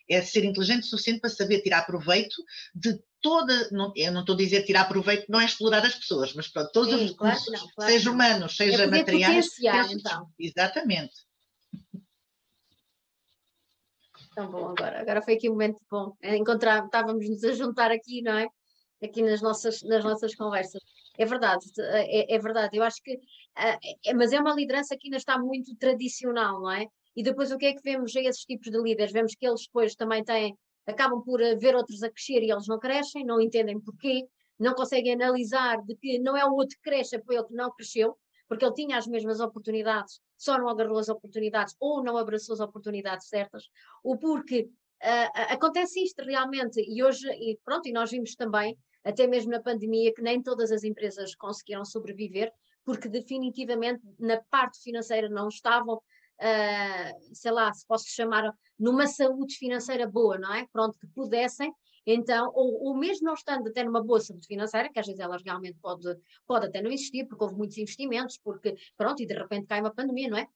É 0.08 0.22
ser 0.22 0.44
inteligente 0.44 0.84
o 0.84 0.86
suficiente 0.86 1.20
para 1.20 1.30
saber 1.30 1.60
tirar 1.60 1.84
proveito 1.84 2.36
de 2.74 2.98
toda, 3.20 3.68
não, 3.70 3.92
eu 3.96 4.12
não 4.12 4.20
estou 4.20 4.34
a 4.34 4.38
dizer 4.38 4.64
tirar 4.64 4.84
proveito, 4.86 5.26
não 5.28 5.40
é 5.40 5.44
explorar 5.44 5.84
as 5.84 5.94
pessoas, 5.94 6.32
mas 6.34 6.48
pronto, 6.48 6.70
todos 6.72 6.90
Sim, 6.90 7.04
os 7.04 7.10
recursos, 7.10 7.44
claro 7.44 7.60
não, 7.60 7.70
claro 7.74 7.92
seja 7.92 8.10
humanos, 8.10 8.56
seja 8.56 8.82
é 8.84 8.86
materiais. 8.86 9.46
Então. 9.90 10.30
Exatamente. 10.38 11.27
Então, 14.38 14.52
bom, 14.52 14.68
agora, 14.68 15.00
agora 15.00 15.20
foi 15.20 15.34
aqui 15.34 15.48
um 15.48 15.54
momento 15.54 15.80
bom. 15.90 16.14
É 16.22 16.36
encontrar, 16.36 16.84
estávamos 16.84 17.28
nos 17.28 17.42
a 17.42 17.52
juntar 17.54 17.90
aqui, 17.90 18.22
não 18.22 18.38
é? 18.38 18.46
Aqui 19.02 19.20
nas 19.20 19.42
nossas, 19.42 19.82
nas 19.82 20.04
nossas 20.04 20.32
conversas. 20.36 20.80
É 21.18 21.24
verdade, 21.24 21.64
é, 21.76 22.36
é 22.36 22.38
verdade. 22.38 22.76
Eu 22.76 22.84
acho 22.84 23.02
que, 23.02 23.18
é, 23.56 24.14
mas 24.14 24.32
é 24.32 24.38
uma 24.38 24.54
liderança 24.54 24.96
que 24.96 25.08
ainda 25.08 25.16
está 25.16 25.36
muito 25.36 25.74
tradicional, 25.74 26.60
não 26.60 26.70
é? 26.70 26.86
E 27.16 27.22
depois 27.24 27.50
o 27.50 27.58
que 27.58 27.66
é 27.66 27.72
que 27.74 27.82
vemos 27.82 28.14
a 28.14 28.20
esses 28.20 28.44
tipos 28.44 28.70
de 28.70 28.80
líderes? 28.80 29.12
Vemos 29.12 29.34
que 29.34 29.44
eles 29.44 29.62
depois 29.64 29.96
também 29.96 30.22
têm 30.22 30.56
acabam 30.86 31.20
por 31.20 31.40
eh, 31.40 31.56
ver 31.56 31.74
outros 31.74 32.04
a 32.04 32.10
crescer 32.10 32.40
e 32.44 32.50
eles 32.52 32.68
não 32.68 32.78
crescem, 32.78 33.24
não 33.24 33.40
entendem 33.40 33.80
porquê, 33.80 34.24
não 34.56 34.72
conseguem 34.72 35.14
analisar 35.14 35.82
de 35.82 35.96
que 35.96 36.20
não 36.20 36.36
é 36.36 36.44
o 36.44 36.52
outro 36.52 36.76
que 36.76 36.90
cresce, 36.90 37.20
foi 37.24 37.34
ele 37.34 37.44
que 37.44 37.54
não 37.54 37.72
cresceu, 37.72 38.16
porque 38.46 38.64
ele 38.64 38.74
tinha 38.74 38.98
as 38.98 39.06
mesmas 39.08 39.40
oportunidades, 39.40 40.20
só 40.38 40.56
não 40.56 40.68
agarrou 40.68 40.98
as 40.98 41.08
oportunidades 41.08 41.74
ou 41.78 42.02
não 42.02 42.16
abraçou 42.16 42.54
as 42.54 42.60
oportunidades 42.60 43.28
certas, 43.28 43.64
ou 44.02 44.16
porque 44.16 44.62
uh, 44.62 45.52
acontece 45.52 46.02
isto 46.02 46.22
realmente, 46.22 46.80
e 46.80 47.02
hoje, 47.02 47.28
e 47.28 47.58
pronto, 47.64 47.88
e 47.88 47.92
nós 47.92 48.10
vimos 48.10 48.34
também, 48.34 48.78
até 49.04 49.26
mesmo 49.26 49.50
na 49.50 49.60
pandemia, 49.60 50.14
que 50.14 50.22
nem 50.22 50.42
todas 50.42 50.72
as 50.72 50.84
empresas 50.84 51.34
conseguiram 51.34 51.84
sobreviver, 51.84 52.50
porque 52.84 53.08
definitivamente 53.08 54.02
na 54.18 54.40
parte 54.50 54.80
financeira 54.82 55.28
não 55.28 55.48
estavam 55.48 56.00
uh, 56.40 57.34
sei 57.34 57.50
lá, 57.50 57.72
se 57.72 57.86
posso 57.86 58.06
chamar, 58.08 58.52
numa 58.78 59.06
saúde 59.06 59.56
financeira 59.56 60.06
boa, 60.06 60.38
não 60.38 60.54
é? 60.54 60.66
Pronto, 60.72 60.98
que 60.98 61.06
pudessem, 61.08 61.72
então, 62.10 62.50
ou, 62.54 62.84
ou 62.84 62.96
mesmo 62.96 63.26
não 63.26 63.34
estando 63.34 63.68
até 63.68 63.84
numa 63.84 64.02
boa 64.02 64.18
saúde 64.18 64.46
financeira, 64.46 64.90
que 64.90 64.98
às 64.98 65.06
vezes 65.06 65.20
ela 65.20 65.36
realmente 65.44 65.78
pode, 65.78 66.16
pode 66.46 66.66
até 66.66 66.80
não 66.80 66.90
existir, 66.90 67.26
porque 67.26 67.44
houve 67.44 67.56
muitos 67.56 67.76
investimentos, 67.76 68.38
porque, 68.42 68.74
pronto, 68.96 69.22
e 69.22 69.26
de 69.26 69.34
repente 69.34 69.66
cai 69.66 69.80
uma 69.80 69.92
pandemia, 69.92 70.30
não 70.30 70.38
é? 70.38 70.48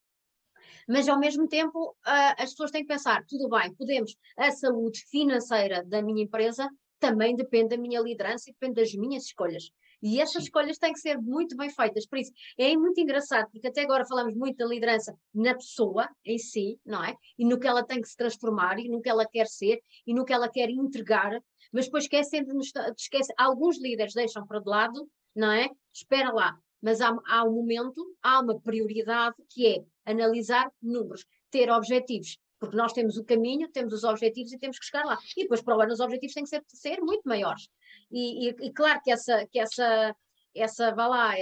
Mas 0.88 1.08
ao 1.08 1.18
mesmo 1.18 1.46
tempo, 1.48 1.90
uh, 2.06 2.34
as 2.38 2.50
pessoas 2.50 2.70
têm 2.70 2.82
que 2.82 2.88
pensar: 2.88 3.24
tudo 3.26 3.48
bem, 3.48 3.74
podemos, 3.74 4.16
a 4.36 4.50
saúde 4.50 5.04
financeira 5.10 5.84
da 5.84 6.00
minha 6.00 6.22
empresa 6.24 6.68
também 6.98 7.34
depende 7.34 7.70
da 7.70 7.76
minha 7.76 8.00
liderança 8.00 8.48
e 8.48 8.52
depende 8.52 8.80
das 8.80 8.94
minhas 8.94 9.24
escolhas. 9.24 9.70
E 10.02 10.20
essas 10.20 10.34
Sim. 10.34 10.48
escolhas 10.48 10.78
têm 10.78 10.92
que 10.92 10.98
ser 10.98 11.18
muito 11.18 11.56
bem 11.56 11.70
feitas. 11.70 12.06
Por 12.06 12.18
isso, 12.18 12.32
é 12.58 12.76
muito 12.76 13.00
engraçado, 13.00 13.48
porque 13.50 13.68
até 13.68 13.82
agora 13.82 14.04
falamos 14.04 14.34
muito 14.34 14.56
da 14.56 14.66
liderança 14.66 15.14
na 15.32 15.54
pessoa 15.54 16.08
em 16.24 16.38
si, 16.38 16.78
não 16.84 17.04
é? 17.04 17.14
E 17.38 17.44
no 17.44 17.58
que 17.58 17.66
ela 17.66 17.84
tem 17.84 18.00
que 18.00 18.08
se 18.08 18.16
transformar, 18.16 18.78
e 18.78 18.88
no 18.88 19.00
que 19.00 19.08
ela 19.08 19.26
quer 19.26 19.46
ser, 19.46 19.80
e 20.06 20.12
no 20.12 20.24
que 20.24 20.32
ela 20.32 20.48
quer 20.48 20.68
entregar, 20.70 21.38
mas 21.72 21.86
depois 21.86 22.04
esquecem 22.04 22.44
de 22.44 22.52
esquece, 22.96 23.32
alguns 23.38 23.80
líderes 23.80 24.14
deixam 24.14 24.46
para 24.46 24.60
de 24.60 24.68
lado, 24.68 25.08
não 25.34 25.52
é? 25.52 25.68
Espera 25.92 26.32
lá. 26.32 26.58
Mas 26.80 27.00
há, 27.00 27.16
há 27.28 27.44
um 27.44 27.52
momento, 27.52 28.04
há 28.20 28.40
uma 28.40 28.60
prioridade 28.60 29.36
que 29.48 29.66
é 29.66 29.84
analisar 30.04 30.70
números, 30.82 31.24
ter 31.50 31.70
objetivos 31.70 32.38
porque 32.62 32.76
nós 32.76 32.92
temos 32.92 33.16
o 33.16 33.24
caminho, 33.24 33.68
temos 33.72 33.92
os 33.92 34.04
objetivos 34.04 34.52
e 34.52 34.58
temos 34.58 34.78
que 34.78 34.86
chegar 34.86 35.04
lá. 35.04 35.18
E 35.36 35.42
depois 35.42 35.60
para 35.60 35.76
o 35.76 35.80
ano 35.80 35.92
os 35.92 35.98
objetivos 35.98 36.32
têm 36.32 36.44
que 36.44 36.48
ser, 36.48 36.62
ser 36.68 37.00
muito 37.00 37.22
maiores. 37.24 37.68
E, 38.12 38.48
e, 38.48 38.56
e, 38.66 38.72
claro 38.72 39.00
que 39.02 39.10
essa, 39.10 39.46
que 39.46 39.58
essa, 39.58 40.14
essa, 40.54 40.94
vá 40.94 41.06
lá, 41.06 41.34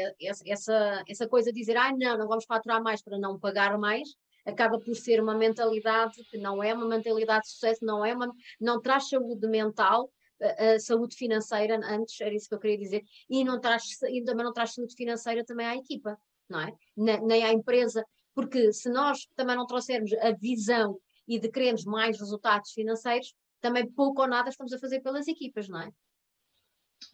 essa, 0.47 1.03
essa, 1.09 1.29
coisa 1.29 1.53
de 1.53 1.59
dizer, 1.59 1.77
ah, 1.77 1.93
não, 1.97 2.17
não 2.17 2.29
vamos 2.29 2.45
faturar 2.45 2.83
mais 2.83 3.03
para 3.03 3.19
não 3.19 3.39
pagar 3.39 3.77
mais, 3.77 4.09
acaba 4.47 4.79
por 4.79 4.95
ser 4.95 5.21
uma 5.21 5.35
mentalidade 5.35 6.23
que 6.31 6.39
não 6.39 6.63
é 6.63 6.73
uma 6.73 6.87
mentalidade 6.87 7.43
de 7.43 7.51
sucesso, 7.51 7.85
não 7.85 8.05
é 8.05 8.15
uma, 8.15 8.33
não 8.61 8.81
traz 8.81 9.09
saúde 9.09 9.47
mental, 9.49 10.11
uh, 10.41 10.81
saúde 10.81 11.17
financeira, 11.17 11.79
antes 11.85 12.21
era 12.21 12.35
isso 12.35 12.49
que 12.49 12.55
eu 12.55 12.61
queria 12.61 12.79
dizer, 12.79 13.03
e 13.29 13.45
não 13.45 13.61
traz, 13.61 14.01
e 14.09 14.23
também 14.23 14.45
não 14.45 14.53
traz 14.53 14.75
saúde 14.75 14.95
financeira 14.95 15.45
também 15.45 15.67
à 15.67 15.77
equipa, 15.77 16.17
não 16.49 16.61
é? 16.61 16.73
Nem, 16.97 17.21
nem 17.23 17.45
à 17.45 17.53
empresa, 17.53 18.05
porque 18.35 18.73
se 18.73 18.89
nós 18.89 19.27
também 19.37 19.57
não 19.57 19.67
trouxermos 19.67 20.13
a 20.15 20.33
visão 20.33 20.99
e 21.27 21.39
de 21.39 21.51
queremos 21.51 21.85
mais 21.85 22.19
resultados 22.19 22.73
financeiros, 22.73 23.35
também 23.61 23.91
pouco 23.91 24.23
ou 24.23 24.29
nada 24.29 24.49
estamos 24.49 24.73
a 24.73 24.79
fazer 24.79 25.01
pelas 25.01 25.29
equipas, 25.29 25.69
não 25.69 25.81
é? 25.81 25.91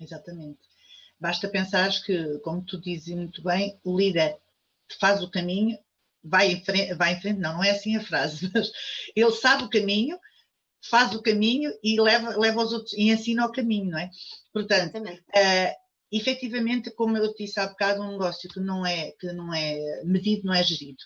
Exatamente. 0.00 0.60
Basta 1.18 1.48
pensar 1.48 1.90
que, 2.02 2.38
como 2.40 2.64
tu 2.64 2.80
dizes 2.80 3.14
muito 3.14 3.42
bem, 3.42 3.78
o 3.82 3.96
líder 3.96 4.38
faz 5.00 5.22
o 5.22 5.30
caminho, 5.30 5.78
vai 6.22 6.52
em 6.52 6.64
frente, 6.64 6.94
vai 6.94 7.14
em 7.14 7.20
frente, 7.20 7.40
não, 7.40 7.54
não 7.54 7.64
é 7.64 7.70
assim 7.70 7.96
a 7.96 8.02
frase, 8.02 8.50
mas 8.54 8.70
ele 9.14 9.32
sabe 9.32 9.64
o 9.64 9.70
caminho, 9.70 10.18
faz 10.90 11.14
o 11.14 11.22
caminho 11.22 11.72
e 11.82 12.00
leva, 12.00 12.36
leva 12.36 12.62
os 12.62 12.72
outros 12.72 12.92
e 12.92 13.10
ensina 13.10 13.46
o 13.46 13.52
caminho, 13.52 13.90
não 13.90 13.98
é? 13.98 14.10
Portanto, 14.52 14.98
uh, 14.98 15.72
efetivamente, 16.12 16.90
como 16.90 17.16
eu 17.16 17.34
disse 17.34 17.58
há 17.58 17.66
bocado, 17.66 18.02
um 18.02 18.12
negócio 18.12 18.48
que 18.50 18.60
não 18.60 18.84
é, 18.84 19.12
que 19.12 19.32
não 19.32 19.52
é 19.54 20.02
medido, 20.04 20.44
não 20.44 20.54
é 20.54 20.62
gerido. 20.62 21.02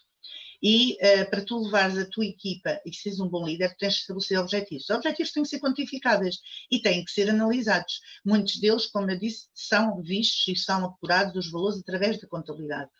E 0.62 0.94
uh, 0.94 1.31
para 1.31 1.44
tu 1.44 1.59
levares 1.59 1.96
a 1.96 2.05
tua 2.05 2.27
equipa 2.27 2.81
e 2.85 2.94
seres 2.94 3.18
um 3.18 3.29
bom 3.29 3.46
líder, 3.46 3.75
tens 3.77 3.94
de 3.94 4.01
estabelecer 4.01 4.38
objetivos. 4.38 4.85
Os 4.85 4.96
objetivos 4.96 5.33
têm 5.33 5.42
que 5.42 5.49
ser 5.49 5.61
quantificáveis 5.61 6.38
e 6.70 6.81
têm 6.81 7.05
que 7.05 7.11
ser 7.11 7.31
analisados. 7.31 8.01
Muitos 8.25 8.59
deles, 8.61 8.87
como 8.87 9.11
eu 9.11 9.18
disse, 9.18 9.49
são 9.55 10.03
vistos 10.03 10.49
e 10.49 10.57
são 10.57 10.85
apurados 10.85 11.35
os 11.37 11.51
valores 11.51 11.81
através 11.81 12.20
da 12.20 12.29
contabilidade. 12.29 12.90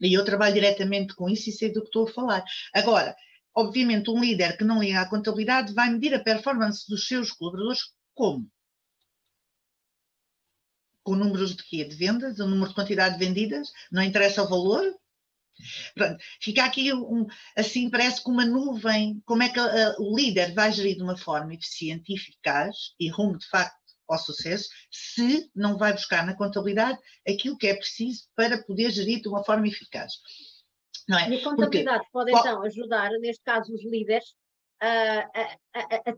E 0.00 0.14
eu 0.14 0.24
trabalho 0.24 0.54
diretamente 0.54 1.14
com 1.14 1.28
isso 1.28 1.48
e 1.50 1.52
sei 1.52 1.72
do 1.72 1.80
que 1.80 1.88
estou 1.88 2.06
a 2.06 2.12
falar. 2.12 2.44
Agora, 2.72 3.16
obviamente, 3.54 4.10
um 4.10 4.20
líder 4.20 4.56
que 4.56 4.64
não 4.64 4.80
liga 4.80 5.00
à 5.00 5.08
contabilidade 5.08 5.74
vai 5.74 5.90
medir 5.90 6.14
a 6.14 6.22
performance 6.22 6.88
dos 6.88 7.06
seus 7.06 7.32
colaboradores 7.32 7.80
como? 8.14 8.48
Com 11.02 11.16
números 11.16 11.56
de 11.56 11.64
quê? 11.64 11.84
De 11.84 11.96
vendas, 11.96 12.38
o 12.38 12.46
número 12.46 12.68
de 12.68 12.74
quantidade 12.74 13.18
de 13.18 13.24
vendidas, 13.24 13.72
não 13.90 14.02
interessa 14.02 14.42
o 14.42 14.48
valor, 14.48 14.84
Pronto, 15.94 16.22
fica 16.40 16.64
aqui 16.64 16.92
um, 16.92 17.26
assim, 17.56 17.90
parece 17.90 18.22
que 18.22 18.30
uma 18.30 18.44
nuvem, 18.44 19.20
como 19.24 19.42
é 19.42 19.48
que 19.48 19.60
uh, 19.60 19.94
o 19.98 20.16
líder 20.16 20.54
vai 20.54 20.72
gerir 20.72 20.96
de 20.96 21.02
uma 21.02 21.16
forma 21.16 21.54
eficiente 21.54 22.12
e 22.12 22.16
eficaz 22.16 22.94
e 22.98 23.08
rumo 23.08 23.38
de 23.38 23.48
facto 23.48 23.76
ao 24.08 24.18
sucesso, 24.18 24.68
se 24.90 25.50
não 25.54 25.76
vai 25.76 25.92
buscar 25.92 26.24
na 26.24 26.34
contabilidade 26.34 26.98
aquilo 27.28 27.58
que 27.58 27.66
é 27.66 27.74
preciso 27.74 28.22
para 28.34 28.62
poder 28.64 28.90
gerir 28.90 29.20
de 29.20 29.28
uma 29.28 29.44
forma 29.44 29.68
eficaz. 29.68 30.14
Não 31.06 31.18
é? 31.18 31.28
E 31.28 31.40
a 31.40 31.44
contabilidade 31.44 31.98
Porque, 31.98 32.12
pode 32.12 32.30
então 32.30 32.62
ajudar, 32.62 33.10
neste 33.20 33.42
caso, 33.42 33.72
os 33.72 33.84
líderes 33.84 34.34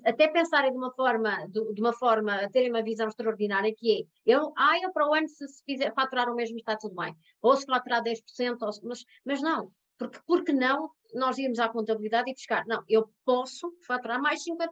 até 0.04 0.28
pensarem 0.28 0.70
de 0.70 0.76
uma 0.76 0.92
forma, 0.92 1.46
de, 1.48 1.80
uma 1.80 1.92
forma, 1.92 2.48
terem 2.50 2.70
uma 2.70 2.82
visão 2.82 3.08
extraordinária 3.08 3.74
que 3.74 4.02
é, 4.02 4.32
eu, 4.34 4.52
ah, 4.56 4.78
eu 4.82 4.92
para 4.92 5.08
o 5.08 5.14
ano 5.14 5.28
se, 5.28 5.48
se 5.48 5.64
fizer, 5.64 5.92
faturar 5.94 6.28
o 6.28 6.34
mesmo 6.34 6.58
está 6.58 6.76
tudo 6.76 6.94
bem, 6.94 7.14
ou 7.40 7.56
se 7.56 7.64
faturar 7.64 8.02
10%, 8.02 8.58
ou, 8.60 8.70
mas, 8.84 9.04
mas 9.24 9.40
não, 9.40 9.72
porque, 9.98 10.18
porque 10.26 10.52
não 10.52 10.90
nós 11.14 11.38
irmos 11.38 11.58
à 11.58 11.68
contabilidade 11.68 12.30
e 12.30 12.34
buscar, 12.34 12.64
não, 12.66 12.84
eu 12.88 13.10
posso 13.24 13.72
faturar 13.86 14.20
mais 14.20 14.44
50%, 14.44 14.68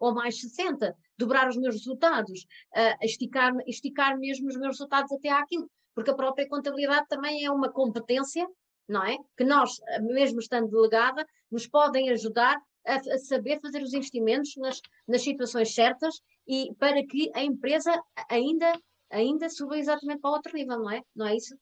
ou 0.00 0.12
mais 0.12 0.34
60%, 0.36 0.94
dobrar 1.16 1.48
os 1.48 1.56
meus 1.56 1.76
resultados, 1.76 2.42
uh, 2.76 3.04
esticar, 3.04 3.52
esticar 3.66 4.18
mesmo 4.18 4.48
os 4.48 4.56
meus 4.56 4.76
resultados 4.76 5.10
até 5.12 5.30
àquilo, 5.30 5.70
porque 5.94 6.10
a 6.10 6.14
própria 6.14 6.48
contabilidade 6.48 7.06
também 7.08 7.44
é 7.44 7.50
uma 7.50 7.70
competência 7.70 8.46
não 8.88 9.02
é? 9.02 9.16
Que 9.36 9.44
nós, 9.44 9.80
mesmo 10.02 10.40
estando 10.40 10.68
delegada, 10.68 11.26
nos 11.50 11.66
podem 11.66 12.10
ajudar 12.10 12.60
a, 12.86 12.96
a 12.96 13.18
saber 13.18 13.60
fazer 13.60 13.82
os 13.82 13.92
investimentos 13.92 14.56
nas, 14.56 14.80
nas 15.06 15.22
situações 15.22 15.74
certas 15.74 16.20
e 16.46 16.72
para 16.78 17.04
que 17.06 17.30
a 17.34 17.42
empresa 17.42 17.92
ainda, 18.28 18.72
ainda 19.10 19.48
suba 19.48 19.78
exatamente 19.78 20.20
para 20.20 20.30
outro 20.30 20.54
nível, 20.54 20.78
não 20.78 20.90
é? 20.90 21.02
Não 21.14 21.26
é 21.26 21.36
isso? 21.36 21.56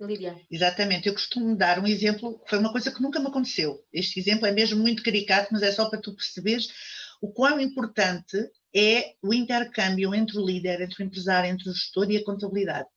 Lídia. 0.00 0.36
Exatamente, 0.50 1.08
eu 1.08 1.14
costumo 1.14 1.56
dar 1.56 1.78
um 1.78 1.86
exemplo, 1.86 2.42
foi 2.46 2.58
uma 2.58 2.72
coisa 2.72 2.92
que 2.92 3.00
nunca 3.00 3.20
me 3.20 3.28
aconteceu. 3.28 3.78
Este 3.92 4.18
exemplo 4.18 4.46
é 4.46 4.52
mesmo 4.52 4.80
muito 4.80 5.02
caricato, 5.02 5.50
mas 5.52 5.62
é 5.62 5.70
só 5.70 5.88
para 5.88 6.00
tu 6.00 6.14
perceberes 6.14 6.68
o 7.22 7.32
quão 7.32 7.60
importante 7.60 8.36
é 8.74 9.14
o 9.22 9.32
intercâmbio 9.32 10.14
entre 10.14 10.36
o 10.36 10.44
líder, 10.44 10.80
entre 10.80 11.02
o 11.02 11.06
empresário, 11.06 11.48
entre 11.48 11.70
o 11.70 11.72
gestor 11.72 12.10
e 12.10 12.16
a 12.16 12.24
contabilidade. 12.24 12.88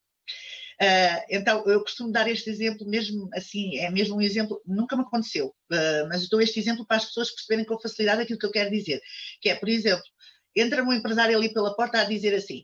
Uh, 0.79 1.25
então, 1.29 1.63
eu 1.65 1.81
costumo 1.81 2.11
dar 2.11 2.29
este 2.29 2.51
exemplo 2.51 2.87
mesmo 2.87 3.27
assim, 3.33 3.77
é 3.77 3.89
mesmo 3.89 4.17
um 4.17 4.21
exemplo, 4.21 4.61
nunca 4.63 4.95
me 4.95 5.01
aconteceu, 5.01 5.47
uh, 5.47 6.07
mas 6.07 6.29
dou 6.29 6.39
este 6.39 6.59
exemplo 6.59 6.85
para 6.85 6.97
as 6.97 7.05
pessoas 7.05 7.31
perceberem 7.31 7.65
com 7.65 7.79
facilidade 7.79 8.21
aquilo 8.21 8.37
que 8.37 8.45
eu 8.45 8.51
quero 8.51 8.69
dizer, 8.69 9.01
que 9.41 9.49
é, 9.49 9.55
por 9.55 9.67
exemplo, 9.67 10.05
entra 10.55 10.83
um 10.83 10.93
empresário 10.93 11.35
ali 11.35 11.51
pela 11.51 11.75
porta 11.75 11.99
a 11.99 12.03
dizer 12.03 12.35
assim, 12.35 12.63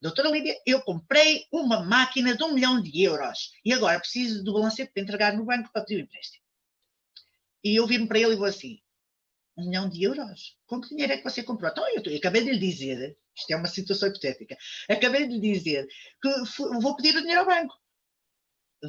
doutora 0.00 0.30
Lídia, 0.30 0.56
eu 0.66 0.80
comprei 0.82 1.44
uma 1.52 1.80
máquina 1.84 2.36
de 2.36 2.42
um 2.42 2.54
milhão 2.54 2.82
de 2.82 3.02
euros 3.02 3.52
e 3.64 3.72
agora 3.72 4.00
preciso 4.00 4.42
do 4.42 4.52
balancete 4.52 4.90
para 4.92 5.02
entregar 5.02 5.36
no 5.36 5.44
banco 5.44 5.70
para 5.72 5.82
pedir 5.82 6.00
o 6.00 6.04
empréstimo. 6.04 6.42
E 7.62 7.76
eu 7.76 7.86
viro 7.86 8.08
para 8.08 8.18
ele 8.18 8.32
e 8.32 8.36
vou 8.36 8.46
assim, 8.46 8.80
um 9.58 9.66
milhão 9.66 9.88
de 9.88 10.02
euros? 10.04 10.56
Com 10.66 10.80
que 10.80 10.88
dinheiro 10.90 11.12
é 11.12 11.16
que 11.18 11.24
você 11.24 11.42
comprou? 11.42 11.70
Então, 11.70 11.84
eu, 11.88 12.02
eu 12.02 12.16
acabei 12.16 12.44
de 12.44 12.52
lhe 12.52 12.58
dizer 12.58 13.18
isto 13.38 13.50
é 13.50 13.56
uma 13.56 13.68
situação 13.68 14.08
hipotética. 14.08 14.56
Acabei 14.88 15.26
de 15.28 15.38
lhe 15.38 15.52
dizer 15.52 15.86
que 16.20 16.28
vou 16.80 16.96
pedir 16.96 17.16
o 17.16 17.20
dinheiro 17.20 17.40
ao 17.40 17.46
banco. 17.46 17.74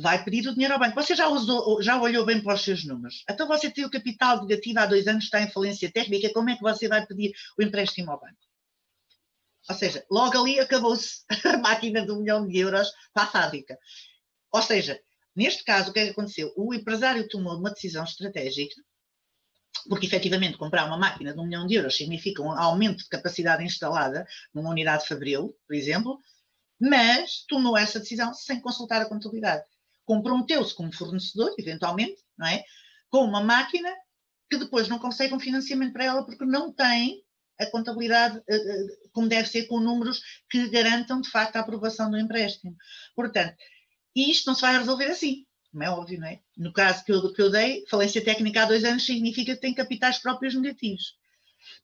Vai 0.01 0.23
pedir 0.23 0.47
o 0.47 0.53
dinheiro 0.53 0.73
ao 0.73 0.79
banco. 0.79 0.95
Você 0.95 1.15
já, 1.15 1.27
usou, 1.27 1.81
já 1.81 1.99
olhou 2.01 2.25
bem 2.25 2.41
para 2.41 2.55
os 2.55 2.63
seus 2.63 2.83
números. 2.83 3.23
Então 3.29 3.47
você 3.47 3.69
tem 3.69 3.85
o 3.85 3.91
capital 3.91 4.45
negativo 4.45 4.79
há 4.79 4.85
dois 4.85 5.07
anos, 5.07 5.25
está 5.25 5.41
em 5.41 5.51
falência 5.51 5.91
técnica. 5.91 6.31
Como 6.33 6.49
é 6.49 6.55
que 6.55 6.61
você 6.61 6.87
vai 6.87 7.05
pedir 7.05 7.31
o 7.57 7.63
empréstimo 7.63 8.11
ao 8.11 8.19
banco? 8.19 8.37
Ou 9.69 9.75
seja, 9.75 10.03
logo 10.09 10.37
ali 10.39 10.59
acabou-se 10.59 11.23
a 11.45 11.57
máquina 11.57 12.03
de 12.03 12.11
um 12.11 12.21
milhão 12.21 12.47
de 12.47 12.57
euros 12.57 12.89
para 13.13 13.23
a 13.23 13.27
fábrica. 13.27 13.77
Ou 14.51 14.61
seja, 14.63 14.99
neste 15.35 15.63
caso, 15.63 15.91
o 15.91 15.93
que 15.93 15.99
é 15.99 16.05
que 16.05 16.11
aconteceu? 16.11 16.51
O 16.55 16.73
empresário 16.73 17.27
tomou 17.27 17.55
uma 17.55 17.71
decisão 17.71 18.03
estratégica 18.03 18.81
porque 19.87 20.07
efetivamente 20.07 20.57
comprar 20.57 20.85
uma 20.85 20.97
máquina 20.97 21.33
de 21.33 21.39
um 21.39 21.45
milhão 21.45 21.65
de 21.65 21.75
euros 21.75 21.95
significa 21.95 22.41
um 22.41 22.51
aumento 22.51 22.99
de 22.99 23.09
capacidade 23.09 23.63
instalada 23.63 24.25
numa 24.53 24.69
unidade 24.69 25.07
fabril, 25.07 25.55
por 25.67 25.75
exemplo, 25.75 26.19
mas 26.79 27.43
tomou 27.47 27.77
essa 27.77 27.99
decisão 27.99 28.33
sem 28.33 28.59
consultar 28.59 29.01
a 29.01 29.09
contabilidade. 29.09 29.63
Comprometeu-se 30.05 30.73
como 30.73 30.93
fornecedor, 30.93 31.53
eventualmente, 31.57 32.21
não 32.37 32.47
é? 32.47 32.63
com 33.09 33.25
uma 33.25 33.43
máquina 33.43 33.91
que 34.49 34.57
depois 34.57 34.87
não 34.87 34.99
consegue 34.99 35.33
um 35.33 35.39
financiamento 35.39 35.93
para 35.93 36.05
ela 36.05 36.25
porque 36.25 36.45
não 36.45 36.71
tem 36.71 37.23
a 37.59 37.65
contabilidade 37.67 38.41
eh, 38.47 38.55
eh, 38.55 38.87
como 39.11 39.27
deve 39.27 39.49
ser, 39.49 39.65
com 39.67 39.79
números 39.79 40.21
que 40.49 40.69
garantam 40.69 41.19
de 41.19 41.29
facto 41.29 41.57
a 41.57 41.59
aprovação 41.59 42.09
do 42.09 42.17
empréstimo. 42.17 42.75
Portanto, 43.15 43.55
isto 44.15 44.47
não 44.47 44.55
se 44.55 44.61
vai 44.61 44.77
resolver 44.77 45.05
assim 45.05 45.45
como 45.71 45.83
é 45.83 45.89
óbvio, 45.89 46.19
não 46.19 46.27
é? 46.27 46.39
No 46.57 46.73
caso 46.73 47.03
que 47.03 47.11
eu, 47.11 47.33
que 47.33 47.41
eu 47.41 47.49
dei, 47.49 47.85
falência 47.87 48.23
técnica 48.23 48.63
há 48.63 48.65
dois 48.65 48.83
anos 48.83 49.05
significa 49.05 49.53
que 49.53 49.61
tem 49.61 49.73
capitais 49.73 50.17
próprios 50.17 50.55
negativos. 50.55 51.17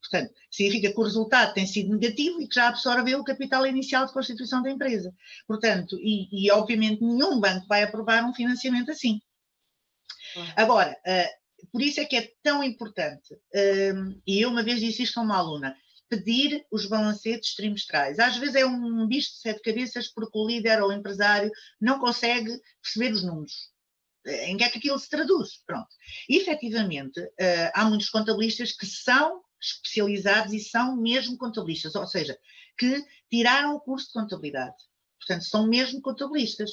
Portanto, 0.01 0.33
significa 0.49 0.91
que 0.91 0.99
o 0.99 1.03
resultado 1.03 1.53
tem 1.53 1.67
sido 1.67 1.95
negativo 1.95 2.41
e 2.41 2.47
que 2.47 2.55
já 2.55 2.69
absorveu 2.69 3.19
o 3.19 3.23
capital 3.23 3.65
inicial 3.65 4.05
de 4.05 4.13
constituição 4.13 4.63
da 4.63 4.71
empresa. 4.71 5.13
Portanto, 5.47 5.97
e, 5.99 6.45
e 6.45 6.51
obviamente 6.51 7.03
nenhum 7.03 7.39
banco 7.39 7.67
vai 7.67 7.83
aprovar 7.83 8.23
um 8.25 8.33
financiamento 8.33 8.91
assim. 8.91 9.19
Agora, 10.55 10.91
uh, 10.91 11.67
por 11.71 11.81
isso 11.81 11.99
é 11.99 12.05
que 12.05 12.15
é 12.15 12.31
tão 12.41 12.63
importante, 12.63 13.33
uh, 13.33 14.21
e 14.25 14.41
eu 14.41 14.49
uma 14.49 14.63
vez 14.63 14.79
disse 14.79 15.03
isto 15.03 15.19
a 15.19 15.23
uma 15.23 15.37
aluna, 15.37 15.75
pedir 16.09 16.65
os 16.71 16.85
balancetes 16.85 17.55
trimestrais. 17.55 18.19
Às 18.19 18.37
vezes 18.37 18.55
é 18.55 18.65
um 18.65 19.07
bicho 19.07 19.31
de 19.31 19.39
sete 19.39 19.61
cabeças 19.61 20.07
porque 20.07 20.37
o 20.37 20.47
líder 20.47 20.81
ou 20.81 20.89
o 20.89 20.93
empresário 20.93 21.51
não 21.79 21.99
consegue 21.99 22.59
perceber 22.81 23.11
os 23.11 23.23
números 23.23 23.74
em 24.25 24.57
que 24.57 24.63
é 24.63 24.69
que 24.69 24.77
aquilo 24.77 24.99
se 24.99 25.09
traduz. 25.09 25.61
Pronto. 25.65 25.87
E, 26.29 26.37
efetivamente, 26.37 27.19
uh, 27.19 27.71
há 27.73 27.85
muitos 27.85 28.09
contabilistas 28.09 28.71
que 28.71 28.85
são 28.85 29.41
especializados 29.61 30.53
e 30.53 30.59
são 30.59 30.95
mesmo 30.97 31.37
contabilistas, 31.37 31.95
ou 31.95 32.07
seja, 32.07 32.37
que 32.77 33.03
tiraram 33.29 33.75
o 33.75 33.79
curso 33.79 34.07
de 34.07 34.13
contabilidade. 34.13 34.75
Portanto, 35.25 35.45
são 35.45 35.67
mesmo 35.67 36.01
contabilistas. 36.01 36.69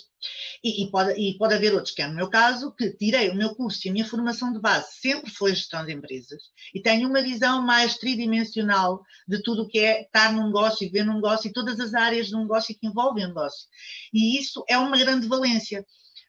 E, 0.62 0.84
e, 0.84 0.90
pode, 0.90 1.18
e 1.18 1.38
pode 1.38 1.54
haver 1.54 1.72
outros, 1.72 1.94
que 1.94 2.02
é 2.02 2.06
no 2.06 2.14
meu 2.14 2.28
caso, 2.28 2.72
que 2.72 2.90
tirei 2.90 3.30
o 3.30 3.34
meu 3.34 3.54
curso 3.54 3.80
e 3.84 3.88
a 3.88 3.92
minha 3.92 4.04
formação 4.06 4.52
de 4.52 4.60
base 4.60 4.92
sempre 5.00 5.30
foi 5.30 5.54
gestão 5.54 5.84
de 5.84 5.92
empresas 5.92 6.42
e 6.74 6.80
tenho 6.80 7.08
uma 7.08 7.22
visão 7.22 7.62
mais 7.62 7.96
tridimensional 7.96 9.02
de 9.26 9.42
tudo 9.42 9.62
o 9.62 9.68
que 9.68 9.78
é 9.78 10.02
estar 10.02 10.32
num 10.32 10.46
negócio 10.46 10.86
e 10.86 10.90
ver 10.90 11.04
num 11.04 11.14
negócio 11.14 11.48
e 11.48 11.52
todas 11.52 11.80
as 11.80 11.94
áreas 11.94 12.28
de 12.28 12.36
um 12.36 12.42
negócio 12.42 12.78
que 12.78 12.86
envolvem 12.86 13.24
um 13.24 13.28
negócio. 13.28 13.66
E 14.12 14.38
isso 14.38 14.62
é 14.68 14.76
uma 14.76 14.98
grande 14.98 15.26
valência, 15.26 15.84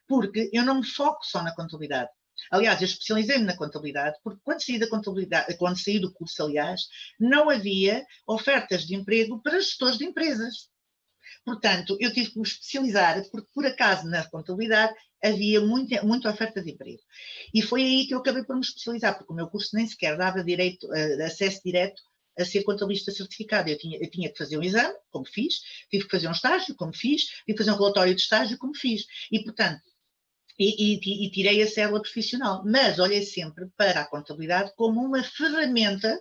porque 0.08 0.50
eu 0.52 0.64
não 0.64 0.76
me 0.76 0.86
foco 0.86 1.24
só 1.24 1.42
na 1.42 1.54
contabilidade. 1.54 2.10
Aliás, 2.50 2.80
eu 2.80 2.86
especializei-me 2.86 3.44
na 3.44 3.56
contabilidade, 3.56 4.18
porque 4.22 4.40
quando 4.42 4.62
saí 4.62 4.78
da 4.78 4.88
contabilidade, 4.88 5.56
quando 5.56 5.78
saí 5.78 5.98
do 5.98 6.12
curso, 6.12 6.42
aliás, 6.42 6.82
não 7.18 7.48
havia 7.48 8.04
ofertas 8.26 8.84
de 8.86 8.94
emprego 8.94 9.40
para 9.40 9.60
gestores 9.60 9.98
de 9.98 10.04
empresas. 10.04 10.68
Portanto, 11.44 11.96
eu 12.00 12.12
tive 12.12 12.30
que 12.30 12.38
me 12.38 12.46
especializar, 12.46 13.22
porque 13.30 13.48
por 13.54 13.64
acaso 13.66 14.06
na 14.08 14.28
contabilidade 14.28 14.94
havia 15.22 15.60
muita, 15.60 16.02
muita 16.02 16.30
oferta 16.30 16.62
de 16.62 16.72
emprego. 16.72 17.00
E 17.52 17.62
foi 17.62 17.82
aí 17.82 18.06
que 18.06 18.14
eu 18.14 18.18
acabei 18.18 18.44
por 18.44 18.56
me 18.56 18.62
especializar, 18.62 19.16
porque 19.16 19.32
o 19.32 19.36
meu 19.36 19.48
curso 19.48 19.74
nem 19.74 19.86
sequer 19.86 20.16
dava 20.16 20.42
direito, 20.42 20.86
uh, 20.86 21.22
acesso 21.22 21.60
direto 21.64 22.02
a 22.38 22.44
ser 22.44 22.62
contabilista 22.64 23.12
certificado. 23.12 23.70
Eu 23.70 23.78
tinha, 23.78 23.98
eu 23.98 24.10
tinha 24.10 24.30
que 24.30 24.36
fazer 24.36 24.58
um 24.58 24.62
exame, 24.62 24.94
como 25.10 25.24
fiz, 25.24 25.60
tive 25.90 26.04
que 26.04 26.10
fazer 26.10 26.28
um 26.28 26.32
estágio, 26.32 26.74
como 26.74 26.94
fiz, 26.94 27.22
tive 27.22 27.52
que 27.52 27.58
fazer 27.58 27.72
um 27.72 27.76
relatório 27.76 28.14
de 28.14 28.20
estágio, 28.20 28.58
como 28.58 28.74
fiz. 28.74 29.06
E, 29.30 29.42
portanto, 29.42 29.82
e, 30.58 30.94
e, 30.94 31.26
e, 31.26 31.30
tirei 31.30 31.62
a 31.62 31.66
célula 31.66 32.00
profissional. 32.00 32.62
Mas 32.64 32.98
olhei 32.98 33.22
sempre 33.22 33.66
para 33.76 34.00
a 34.00 34.06
contabilidade 34.06 34.72
como 34.76 35.00
uma 35.00 35.22
ferramenta 35.22 36.20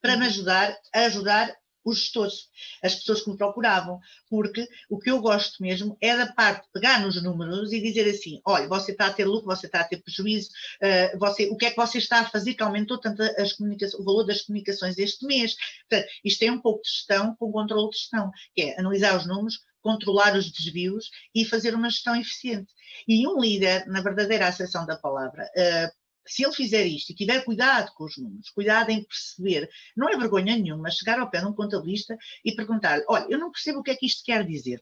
para 0.00 0.16
me 0.16 0.22
uhum. 0.22 0.28
ajudar 0.28 0.76
a 0.94 1.00
ajudar 1.00 1.56
os 1.84 1.98
gestores, 1.98 2.48
as 2.82 2.94
pessoas 2.94 3.22
que 3.22 3.30
me 3.30 3.36
procuravam, 3.36 3.98
porque 4.28 4.66
o 4.88 4.98
que 4.98 5.10
eu 5.10 5.20
gosto 5.20 5.60
mesmo 5.62 5.96
é 6.00 6.16
da 6.16 6.32
parte 6.32 6.64
de 6.64 6.72
pegar 6.72 7.00
nos 7.00 7.20
números 7.22 7.72
e 7.72 7.80
dizer 7.80 8.08
assim, 8.08 8.40
olha, 8.44 8.68
você 8.68 8.92
está 8.92 9.06
a 9.06 9.12
ter 9.12 9.24
lucro, 9.24 9.46
você 9.46 9.66
está 9.66 9.80
a 9.80 9.84
ter 9.84 10.00
prejuízo, 10.02 10.50
uh, 10.80 11.18
você, 11.18 11.48
o 11.48 11.56
que 11.56 11.66
é 11.66 11.70
que 11.70 11.76
você 11.76 11.98
está 11.98 12.20
a 12.20 12.30
fazer 12.30 12.54
que 12.54 12.62
aumentou 12.62 12.98
tanto 12.98 13.22
as 13.22 13.52
comunicações, 13.52 14.00
o 14.00 14.04
valor 14.04 14.24
das 14.24 14.42
comunicações 14.42 14.98
este 14.98 15.26
mês. 15.26 15.56
Portanto, 15.88 16.08
isto 16.24 16.42
é 16.42 16.52
um 16.52 16.60
pouco 16.60 16.82
de 16.82 16.88
gestão 16.88 17.34
com 17.36 17.50
controle 17.50 17.90
de 17.90 17.98
gestão, 17.98 18.30
que 18.54 18.62
é 18.62 18.78
analisar 18.78 19.16
os 19.16 19.26
números, 19.26 19.60
controlar 19.82 20.36
os 20.36 20.50
desvios 20.50 21.10
e 21.34 21.44
fazer 21.44 21.74
uma 21.74 21.90
gestão 21.90 22.16
eficiente. 22.16 22.72
E 23.06 23.26
um 23.26 23.40
líder, 23.40 23.86
na 23.86 24.00
verdadeira 24.00 24.46
acessão 24.46 24.86
da 24.86 24.96
palavra, 24.96 25.44
uh, 25.44 26.02
se 26.26 26.44
ele 26.44 26.52
fizer 26.52 26.86
isto 26.86 27.10
e 27.10 27.14
tiver 27.14 27.44
cuidado 27.44 27.92
com 27.94 28.04
os 28.04 28.16
números, 28.16 28.50
cuidado 28.50 28.90
em 28.90 29.04
perceber, 29.04 29.68
não 29.96 30.08
é 30.08 30.16
vergonha 30.16 30.56
nenhuma 30.56 30.90
chegar 30.90 31.18
ao 31.18 31.28
pé 31.28 31.40
de 31.40 31.46
um 31.46 31.52
contabilista 31.52 32.16
e 32.44 32.54
perguntar: 32.54 33.00
olha, 33.08 33.26
eu 33.28 33.38
não 33.38 33.50
percebo 33.50 33.80
o 33.80 33.82
que 33.82 33.90
é 33.90 33.96
que 33.96 34.06
isto 34.06 34.24
quer 34.24 34.46
dizer, 34.46 34.80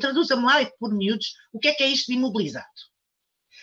traduza-me 0.00 0.44
lá 0.44 0.64
por 0.78 0.92
miúdos 0.92 1.34
o 1.52 1.58
que 1.58 1.68
é 1.68 1.74
que 1.74 1.82
é 1.82 1.88
isto 1.88 2.06
de 2.06 2.18
imobilizado. 2.18 2.66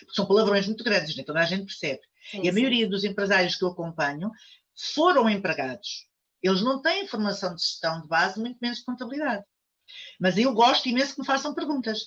Porque 0.00 0.14
são 0.14 0.26
palavrões 0.26 0.66
muito 0.66 0.82
grandes, 0.82 1.14
nem 1.14 1.24
toda 1.24 1.40
a 1.40 1.44
gente 1.44 1.66
percebe. 1.66 2.00
Sim, 2.30 2.42
e 2.42 2.48
a 2.48 2.52
maioria 2.52 2.88
dos 2.88 3.04
empresários 3.04 3.56
que 3.56 3.64
eu 3.64 3.68
acompanho 3.68 4.30
foram 4.94 5.28
empregados. 5.28 6.08
Eles 6.42 6.62
não 6.62 6.82
têm 6.82 7.06
formação 7.06 7.54
de 7.54 7.62
gestão 7.62 8.00
de 8.00 8.08
base, 8.08 8.40
muito 8.40 8.58
menos 8.60 8.78
de 8.78 8.84
contabilidade. 8.84 9.44
Mas 10.20 10.38
eu 10.38 10.52
gosto 10.52 10.88
imenso 10.88 11.14
que 11.14 11.20
me 11.20 11.26
façam 11.26 11.54
perguntas. 11.54 12.02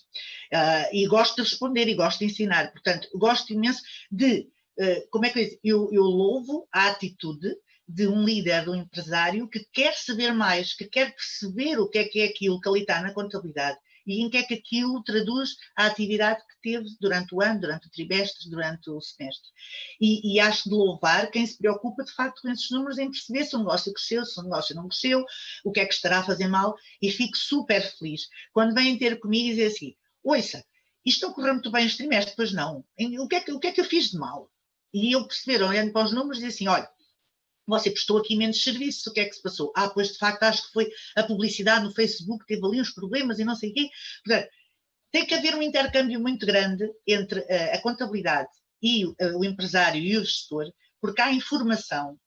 Uh, 0.54 0.94
e 0.94 1.08
gosto 1.08 1.36
de 1.36 1.42
responder 1.42 1.88
e 1.88 1.96
gosto 1.96 2.20
de 2.20 2.26
ensinar. 2.26 2.72
Portanto, 2.72 3.08
gosto 3.14 3.54
imenso 3.54 3.82
de 4.12 4.48
eh, 4.78 5.08
como 5.10 5.26
é 5.26 5.30
que 5.30 5.40
eu 5.40 5.44
digo? 5.44 5.60
Eu, 5.64 5.90
eu 5.92 6.04
louvo 6.04 6.68
a 6.72 6.90
atitude 6.90 7.56
de 7.88 8.08
um 8.08 8.24
líder, 8.26 8.64
de 8.64 8.70
um 8.72 8.76
empresário 8.76 9.48
que 9.48 9.66
quer 9.72 9.94
saber 9.94 10.34
mais, 10.34 10.74
que 10.74 10.86
quer 10.86 11.14
perceber 11.16 11.80
o 11.80 11.88
que 11.88 12.00
é 12.00 12.04
que 12.06 12.20
é 12.22 12.26
aquilo 12.26 12.60
que 12.60 12.68
ali 12.68 12.82
está 12.82 13.02
na 13.02 13.14
contabilidade 13.14 13.78
e 14.06 14.22
em 14.22 14.30
que 14.30 14.38
é 14.38 14.44
que 14.44 14.54
aquilo 14.54 15.04
traduz 15.04 15.56
a 15.76 15.86
atividade 15.86 16.42
que 16.42 16.62
teve 16.62 16.88
durante 17.00 17.34
o 17.34 17.42
ano, 17.42 17.62
durante 17.62 17.88
o 17.88 17.92
trimestre, 17.92 18.50
durante 18.50 18.90
o 18.90 19.02
semestre. 19.02 19.50
E, 20.00 20.34
e, 20.34 20.40
acho 20.40 20.70
de 20.70 20.76
louvar 20.76 21.30
quem 21.32 21.46
se 21.46 21.58
preocupa 21.58 22.04
de 22.04 22.12
facto 22.12 22.42
com 22.42 22.50
esses 22.50 22.70
números, 22.72 22.98
em 22.98 23.10
perceber 23.10 23.46
se 23.46 23.56
o 23.56 23.60
negócio 23.60 23.94
cresceu, 23.94 24.26
se 24.26 24.40
o 24.40 24.44
negócio 24.44 24.76
não 24.76 24.88
cresceu, 24.88 25.26
o 25.64 25.72
que 25.72 25.80
é 25.80 25.86
que 25.86 25.94
estará 25.94 26.20
a 26.20 26.24
fazer 26.24 26.48
mal, 26.48 26.76
e 27.02 27.12
fico 27.12 27.38
super 27.38 27.82
feliz 27.98 28.28
quando 28.54 28.74
vêm 28.74 28.98
ter 28.98 29.20
comigo 29.20 29.48
e 29.48 29.50
dizer 29.52 29.68
assim: 29.68 29.96
ouça, 30.24 30.64
isto 31.06 31.28
ocorreu 31.28 31.54
muito 31.54 31.72
bem 31.72 31.86
este 31.86 32.00
trimestre, 32.00 32.36
pois 32.36 32.52
não. 32.52 32.84
O 33.20 33.28
que, 33.28 33.36
é 33.36 33.42
que, 33.42 33.52
o 33.52 33.60
que 33.60 33.68
é 33.68 33.72
que 33.72 33.82
eu 33.82 33.86
fiz 33.86 34.12
de 34.12 34.18
mal? 34.18 34.52
E 34.94 35.12
eu 35.16 35.28
perceberam, 35.28 35.68
olhando 35.70 35.92
para 35.92 36.06
os 36.06 36.12
números, 36.12 36.42
e 36.42 36.46
assim: 36.46 36.68
olha, 36.68 36.90
você 37.68 37.90
prestou 37.90 38.18
aqui 38.18 38.36
menos 38.36 38.62
serviços, 38.62 39.06
o 39.08 39.14
que 39.14 39.20
é 39.20 39.26
que 39.26 39.36
se 39.36 39.42
passou? 39.42 39.72
Ah, 39.76 39.90
pois 39.90 40.10
de 40.10 40.18
facto 40.18 40.44
acho 40.44 40.68
que 40.68 40.74
foi 40.74 40.90
a 41.16 41.24
publicidade 41.24 41.84
no 41.84 41.94
Facebook, 41.94 42.46
teve 42.46 42.66
ali 42.66 42.82
uns 42.82 42.92
problemas 42.92 43.40
e 43.40 43.46
não 43.46 43.56
sei 43.56 43.72
o 43.72 43.74
quê. 43.74 43.90
Portanto, 44.24 44.50
tem 45.12 45.26
que 45.26 45.34
haver 45.34 45.56
um 45.56 45.62
intercâmbio 45.62 46.20
muito 46.20 46.46
grande 46.46 46.92
entre 47.08 47.40
uh, 47.40 47.74
a 47.74 47.82
contabilidade 47.82 48.50
e 48.82 49.06
uh, 49.06 49.16
o 49.38 49.46
empresário 49.46 50.02
e 50.02 50.18
o 50.18 50.24
gestor, 50.24 50.72
porque 51.00 51.22
há 51.22 51.32
informação, 51.32 52.20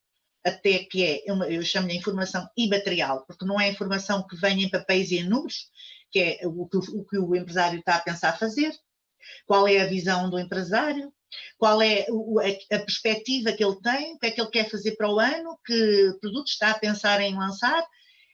até 0.43 0.79
que 0.79 1.03
é, 1.03 1.23
eu 1.25 1.61
chamo-lhe 1.61 1.95
informação 1.95 2.47
imaterial, 2.57 3.25
porque 3.27 3.45
não 3.45 3.59
é 3.59 3.69
informação 3.69 4.25
que 4.25 4.35
vem 4.37 4.63
em 4.63 4.69
papéis 4.69 5.11
e 5.11 5.19
em 5.19 5.29
números, 5.29 5.67
que 6.09 6.19
é 6.19 6.47
o 6.47 6.67
que 6.67 6.77
o, 6.77 6.79
o 6.79 7.05
que 7.05 7.17
o 7.17 7.35
empresário 7.35 7.79
está 7.79 7.95
a 7.95 8.01
pensar 8.01 8.39
fazer, 8.39 8.73
qual 9.45 9.67
é 9.67 9.81
a 9.81 9.87
visão 9.87 10.29
do 10.29 10.39
empresário, 10.39 11.13
qual 11.57 11.81
é 11.81 12.05
a, 12.71 12.79
perspectiva 12.79 13.51
que 13.53 13.63
ele 13.63 13.79
tem, 13.81 14.13
o 14.13 14.19
que 14.19 14.27
é 14.27 14.31
que 14.31 14.41
ele 14.41 14.49
quer 14.49 14.69
fazer 14.69 14.95
para 14.95 15.11
o 15.11 15.19
ano, 15.19 15.59
que 15.65 16.17
produtos 16.21 16.53
está 16.53 16.71
a 16.71 16.79
pensar 16.79 17.21
em 17.21 17.37
lançar. 17.37 17.83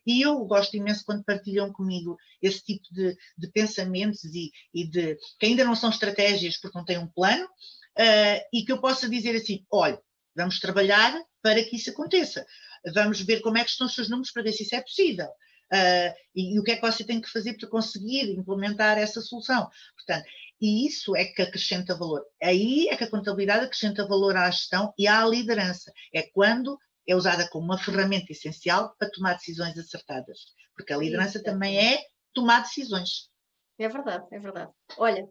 E 0.05 0.21
eu 0.21 0.45
gosto 0.45 0.77
imenso 0.77 1.03
quando 1.03 1.23
partilham 1.23 1.73
comigo 1.73 2.15
esse 2.41 2.63
tipo 2.63 2.83
de, 2.91 3.17
de 3.37 3.51
pensamentos 3.51 4.23
e, 4.25 4.51
e, 4.73 4.87
de 4.87 5.17
que 5.39 5.47
ainda 5.47 5.65
não 5.65 5.75
são 5.75 5.89
estratégias 5.89 6.57
porque 6.57 6.77
não 6.77 6.85
têm 6.85 6.99
um 6.99 7.07
plano, 7.07 7.45
uh, 7.45 8.41
e 8.53 8.63
que 8.63 8.71
eu 8.71 8.79
possa 8.79 9.09
dizer 9.09 9.35
assim: 9.35 9.65
olha, 9.71 9.99
vamos 10.35 10.59
trabalhar 10.59 11.19
para 11.41 11.63
que 11.63 11.75
isso 11.75 11.89
aconteça. 11.89 12.45
Vamos 12.93 13.21
ver 13.21 13.41
como 13.41 13.57
é 13.57 13.63
que 13.63 13.71
estão 13.71 13.87
os 13.87 13.95
seus 13.95 14.09
números 14.09 14.31
para 14.31 14.43
ver 14.43 14.51
se 14.51 14.63
isso 14.63 14.75
é 14.75 14.81
possível. 14.81 15.27
Uh, 15.73 16.13
e, 16.35 16.55
e, 16.55 16.59
o 16.59 16.63
que 16.63 16.71
é 16.71 16.75
que 16.75 16.81
você 16.81 17.03
tem 17.03 17.19
que 17.19 17.29
fazer 17.29 17.57
para 17.57 17.69
conseguir 17.69 18.31
implementar 18.31 18.97
essa 18.97 19.19
solução. 19.19 19.69
Portanto, 19.95 20.25
e 20.61 20.87
isso 20.87 21.15
é 21.15 21.25
que 21.25 21.41
acrescenta 21.41 21.97
valor. 21.97 22.23
Aí 22.41 22.87
é 22.89 22.95
que 22.95 23.03
a 23.03 23.09
contabilidade 23.09 23.65
acrescenta 23.65 24.07
valor 24.07 24.37
à 24.37 24.49
gestão 24.49 24.93
e 24.97 25.07
à 25.07 25.25
liderança. 25.25 25.91
É 26.13 26.23
quando 26.33 26.77
é 27.07 27.15
usada 27.15 27.47
como 27.49 27.65
uma 27.65 27.77
ferramenta 27.77 28.31
essencial 28.31 28.95
para 28.97 29.11
tomar 29.11 29.33
decisões 29.33 29.77
acertadas. 29.77 30.39
Porque 30.75 30.93
a 30.93 30.97
liderança 30.97 31.41
também 31.41 31.77
é 31.77 31.99
tomar 32.33 32.61
decisões. 32.61 33.29
É 33.77 33.87
verdade, 33.89 34.25
é 34.31 34.39
verdade. 34.39 34.71
Olha, 34.97 35.27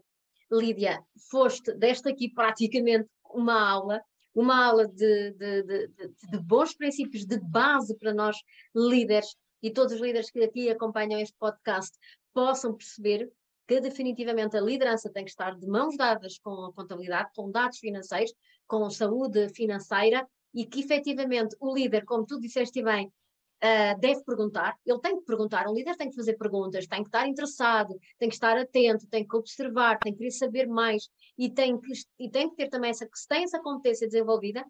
Lídia, 0.51 1.01
foste, 1.29 1.73
deste 1.73 2.09
aqui 2.09 2.29
praticamente 2.29 3.09
uma 3.31 3.69
aula, 3.69 4.01
uma 4.33 4.65
aula 4.65 4.87
de, 4.87 5.31
de, 5.31 5.63
de, 5.63 5.87
de, 6.31 6.39
bons 6.39 6.75
princípios 6.75 7.25
de 7.25 7.39
base 7.39 7.97
para 7.97 8.13
nós 8.13 8.37
líderes 8.75 9.35
e 9.61 9.71
todos 9.71 9.93
os 9.93 10.01
líderes 10.01 10.29
que 10.29 10.43
aqui 10.43 10.69
acompanham 10.69 11.19
este 11.19 11.35
podcast 11.37 11.97
possam 12.33 12.73
perceber 12.75 13.31
que 13.67 13.79
definitivamente 13.79 14.55
a 14.55 14.61
liderança 14.61 15.09
tem 15.09 15.23
que 15.23 15.31
estar 15.31 15.57
de 15.57 15.67
mãos 15.67 15.97
dadas 15.97 16.37
com 16.39 16.65
a 16.65 16.73
contabilidade, 16.73 17.31
com 17.35 17.49
dados 17.49 17.79
financeiros, 17.79 18.33
com 18.67 18.89
saúde 18.89 19.49
financeira 19.49 20.27
e 20.53 20.65
que 20.65 20.81
efetivamente 20.81 21.55
o 21.59 21.73
líder, 21.73 22.05
como 22.05 22.25
tu 22.25 22.39
disseste 22.39 22.81
bem, 22.83 23.07
uh, 23.07 23.99
deve 23.99 24.23
perguntar, 24.23 24.75
ele 24.85 24.99
tem 24.99 25.17
que 25.17 25.25
perguntar, 25.25 25.67
um 25.67 25.73
líder 25.73 25.95
tem 25.95 26.09
que 26.09 26.15
fazer 26.15 26.35
perguntas, 26.37 26.87
tem 26.87 27.01
que 27.01 27.09
estar 27.09 27.27
interessado, 27.27 27.97
tem 28.19 28.29
que 28.29 28.35
estar 28.35 28.57
atento, 28.57 29.07
tem 29.07 29.27
que 29.27 29.35
observar, 29.35 29.97
tem 29.99 30.13
que 30.13 30.19
querer 30.19 30.31
saber 30.31 30.67
mais 30.67 31.09
e 31.37 31.49
tem 31.49 31.79
que, 31.79 31.91
e 32.19 32.29
tem 32.29 32.49
que 32.49 32.55
ter 32.55 32.69
também 32.69 32.91
essa, 32.91 33.07
se 33.13 33.27
tem 33.27 33.43
essa 33.43 33.59
competência 33.59 34.07
desenvolvida, 34.07 34.63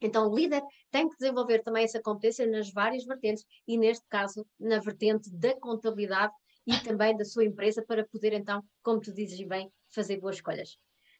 então, 0.00 0.30
o 0.30 0.36
líder 0.36 0.62
tem 0.90 1.08
que 1.08 1.16
desenvolver 1.16 1.62
também 1.62 1.84
essa 1.84 2.00
competência 2.00 2.46
nas 2.46 2.70
várias 2.70 3.04
vertentes 3.04 3.44
e, 3.66 3.78
neste 3.78 4.04
caso, 4.08 4.46
na 4.58 4.78
vertente 4.78 5.30
da 5.30 5.58
contabilidade 5.58 6.32
e 6.66 6.78
também 6.80 7.16
da 7.16 7.24
sua 7.24 7.44
empresa 7.44 7.84
para 7.86 8.06
poder 8.06 8.32
então, 8.32 8.62
como 8.82 9.00
tu 9.00 9.12
dizes 9.12 9.40
bem, 9.46 9.70
fazer 9.94 10.18
boas 10.18 10.36
escolhas. 10.36 10.76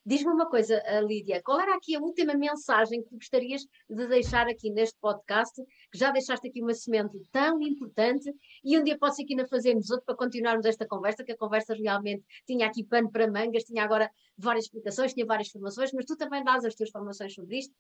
Diz-me 0.09 0.31
uma 0.31 0.49
coisa, 0.49 0.81
Lídia, 1.01 1.43
qual 1.43 1.59
era 1.59 1.75
aqui 1.75 1.97
a 1.97 2.01
última 2.01 2.33
mensagem 2.35 3.03
que 3.03 3.17
gostarias 3.17 3.63
de 3.91 4.07
deixar 4.07 4.47
aqui 4.47 4.71
neste 4.71 4.97
podcast, 5.01 5.61
que 5.91 5.99
já 5.99 6.13
deixaste 6.13 6.47
aqui 6.47 6.63
uma 6.63 6.75
semente 6.75 7.21
tão 7.33 7.61
importante 7.61 8.33
e 8.63 8.79
um 8.79 8.85
dia 8.85 8.97
pode 8.97 9.17
ser 9.17 9.25
que 9.25 9.33
ainda 9.33 9.49
fazemos 9.49 9.91
outro 9.91 10.07
para 10.07 10.15
continuarmos 10.15 10.65
esta 10.65 10.87
conversa, 10.87 11.25
que 11.25 11.33
a 11.33 11.37
conversa 11.37 11.75
realmente 11.75 12.25
tinha 12.47 12.69
aqui 12.69 12.85
pano 12.85 13.11
para 13.11 13.29
mangas, 13.29 13.65
tinha 13.65 13.83
agora 13.83 14.09
várias 14.39 14.67
explicações, 14.67 15.13
tinha 15.13 15.27
várias 15.27 15.49
formações, 15.49 15.91
mas 15.93 16.05
tu 16.05 16.17
também 16.17 16.45
dás 16.45 16.65
as 16.65 16.77
tuas 16.77 16.91
formações 16.91 17.35
sobre 17.35 17.59
isto. 17.59 17.75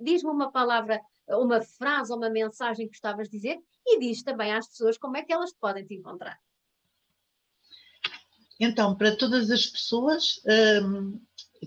Diz-me 0.00 0.30
uma 0.30 0.52
palavra, 0.52 1.00
uma 1.30 1.60
frase 1.62 2.12
ou 2.12 2.18
uma 2.18 2.30
mensagem 2.30 2.86
que 2.86 2.92
gostavas 2.92 3.28
de 3.28 3.36
dizer 3.36 3.58
e 3.84 3.98
diz 3.98 4.22
também 4.22 4.52
às 4.52 4.68
pessoas 4.68 4.96
como 4.96 5.16
é 5.16 5.22
que 5.24 5.32
elas 5.32 5.52
podem 5.52 5.84
te 5.84 5.94
encontrar. 5.94 6.38
Então, 8.60 8.94
para 8.94 9.16
todas 9.16 9.50
as 9.50 9.66
pessoas 9.66 10.40
um, 10.84 11.20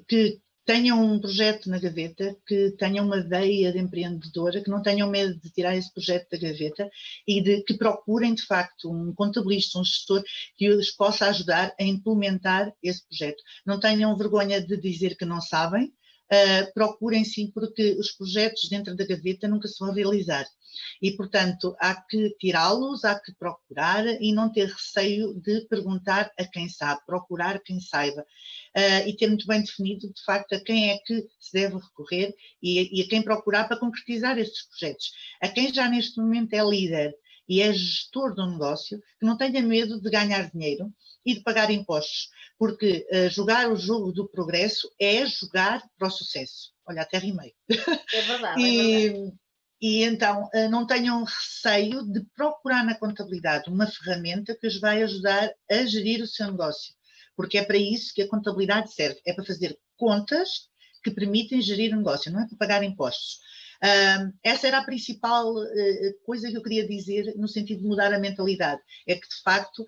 que 0.07 0.39
tenham 0.65 0.99
um 0.99 1.19
projeto 1.19 1.69
na 1.69 1.77
gaveta, 1.77 2.35
que 2.47 2.71
tenham 2.71 3.05
uma 3.05 3.21
veia 3.21 3.71
de 3.71 3.77
empreendedora, 3.77 4.61
que 4.61 4.69
não 4.69 4.81
tenham 4.81 5.09
medo 5.09 5.39
de 5.39 5.51
tirar 5.51 5.75
esse 5.77 5.93
projeto 5.93 6.27
da 6.31 6.37
gaveta 6.37 6.89
e 7.27 7.41
de 7.41 7.61
que 7.61 7.75
procurem, 7.75 8.33
de 8.33 8.41
facto, 8.41 8.91
um 8.91 9.13
contabilista, 9.13 9.79
um 9.79 9.83
gestor 9.83 10.23
que 10.57 10.69
os 10.69 10.89
possa 10.89 11.27
ajudar 11.27 11.73
a 11.79 11.83
implementar 11.83 12.73
esse 12.81 13.07
projeto. 13.07 13.43
Não 13.65 13.79
tenham 13.79 14.17
vergonha 14.17 14.59
de 14.59 14.75
dizer 14.75 15.15
que 15.15 15.25
não 15.25 15.39
sabem, 15.39 15.93
uh, 16.31 16.73
procurem 16.73 17.23
sim, 17.23 17.51
porque 17.51 17.95
os 17.99 18.11
projetos 18.11 18.69
dentro 18.69 18.95
da 18.95 19.05
gaveta 19.05 19.47
nunca 19.47 19.67
se 19.67 19.79
vão 19.79 19.93
realizar. 19.93 20.45
E, 21.01 21.15
portanto, 21.15 21.75
há 21.79 21.95
que 21.95 22.35
tirá-los, 22.39 23.05
há 23.05 23.19
que 23.19 23.33
procurar 23.35 24.05
e 24.21 24.33
não 24.33 24.51
ter 24.51 24.67
receio 24.67 25.33
de 25.39 25.61
perguntar 25.67 26.31
a 26.37 26.45
quem 26.45 26.67
sabe, 26.67 27.01
procurar 27.05 27.61
quem 27.61 27.79
saiba. 27.79 28.21
Uh, 28.75 29.07
e 29.07 29.15
ter 29.15 29.27
muito 29.27 29.47
bem 29.47 29.61
definido, 29.61 30.11
de 30.11 30.23
facto, 30.23 30.53
a 30.53 30.59
quem 30.59 30.91
é 30.91 30.97
que 30.99 31.25
se 31.39 31.53
deve 31.53 31.75
recorrer 31.75 32.33
e, 32.61 32.99
e 32.99 33.01
a 33.03 33.07
quem 33.07 33.21
procurar 33.21 33.67
para 33.67 33.79
concretizar 33.79 34.37
estes 34.37 34.67
projetos. 34.67 35.11
A 35.41 35.47
quem 35.47 35.73
já 35.73 35.89
neste 35.89 36.19
momento 36.19 36.53
é 36.53 36.63
líder 36.63 37.15
e 37.47 37.61
é 37.61 37.71
gestor 37.71 38.33
do 38.33 38.49
negócio, 38.49 38.99
que 39.19 39.25
não 39.25 39.37
tenha 39.37 39.61
medo 39.61 40.01
de 40.01 40.09
ganhar 40.09 40.49
dinheiro 40.49 40.91
e 41.25 41.33
de 41.33 41.41
pagar 41.41 41.71
impostos, 41.71 42.29
porque 42.57 43.07
uh, 43.11 43.29
jogar 43.29 43.71
o 43.71 43.75
jogo 43.75 44.11
do 44.11 44.29
progresso 44.29 44.89
é 44.99 45.25
jogar 45.25 45.83
para 45.97 46.07
o 46.07 46.11
sucesso. 46.11 46.71
Olha, 46.87 47.01
até 47.01 47.17
rimei. 47.17 47.53
É 47.69 48.21
verdade. 48.21 48.61
e, 48.61 49.07
é 49.07 49.09
verdade. 49.09 49.33
E 49.81 50.03
então 50.03 50.49
uh, 50.53 50.69
não 50.69 50.87
tenham 50.87 51.23
receio 51.23 52.03
de 52.03 52.23
procurar 52.35 52.85
na 52.85 52.95
contabilidade 52.95 53.69
uma 53.69 53.87
ferramenta 53.87 54.55
que 54.55 54.67
os 54.67 54.79
vai 54.79 55.03
ajudar 55.03 55.51
a 55.69 55.85
gerir 55.85 56.21
o 56.21 56.27
seu 56.27 56.49
negócio, 56.49 56.93
porque 57.35 57.57
é 57.57 57.63
para 57.63 57.77
isso 57.77 58.13
que 58.13 58.21
a 58.21 58.27
contabilidade 58.27 58.93
serve, 58.93 59.19
é 59.25 59.33
para 59.33 59.45
fazer 59.45 59.77
contas 59.97 60.69
que 61.03 61.11
permitem 61.11 61.61
gerir 61.61 61.93
o 61.93 61.97
negócio, 61.97 62.31
não 62.31 62.41
é 62.41 62.47
para 62.47 62.57
pagar 62.57 62.83
impostos. 62.83 63.39
Uh, 63.83 64.33
essa 64.41 64.67
era 64.67 64.79
a 64.79 64.85
principal 64.85 65.53
uh, 65.53 66.13
coisa 66.23 66.49
que 66.49 66.57
eu 66.57 66.63
queria 66.63 66.87
dizer 66.87 67.35
no 67.35 67.47
sentido 67.47 67.81
de 67.81 67.87
mudar 67.87 68.13
a 68.13 68.19
mentalidade, 68.19 68.81
é 69.05 69.15
que 69.15 69.27
de 69.27 69.41
facto 69.43 69.85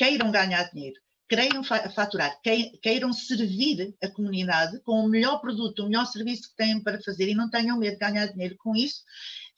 queiram 0.00 0.32
ganhar 0.32 0.64
dinheiro, 0.70 0.98
queiram 1.28 1.62
faturar, 1.62 2.40
queiram 2.80 3.12
servir 3.12 3.94
a 4.02 4.10
comunidade 4.10 4.80
com 4.80 4.92
o 4.92 5.08
melhor 5.10 5.42
produto, 5.42 5.80
o 5.80 5.88
melhor 5.90 6.06
serviço 6.06 6.48
que 6.48 6.56
têm 6.56 6.82
para 6.82 7.02
fazer 7.02 7.28
e 7.28 7.34
não 7.34 7.50
tenham 7.50 7.78
medo 7.78 7.92
de 7.92 7.98
ganhar 7.98 8.26
dinheiro 8.28 8.56
com 8.56 8.74
isso 8.74 9.02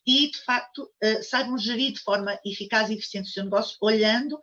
e, 0.05 0.33
de 0.33 0.45
facto, 0.45 0.83
uh, 0.83 1.23
saibam 1.23 1.57
gerir 1.57 1.93
de 1.93 2.01
forma 2.01 2.37
eficaz 2.45 2.91
e 2.91 2.95
eficiente 2.95 3.31
o 3.31 3.33
seu 3.33 3.45
negócio, 3.45 3.79
olhando 3.81 4.37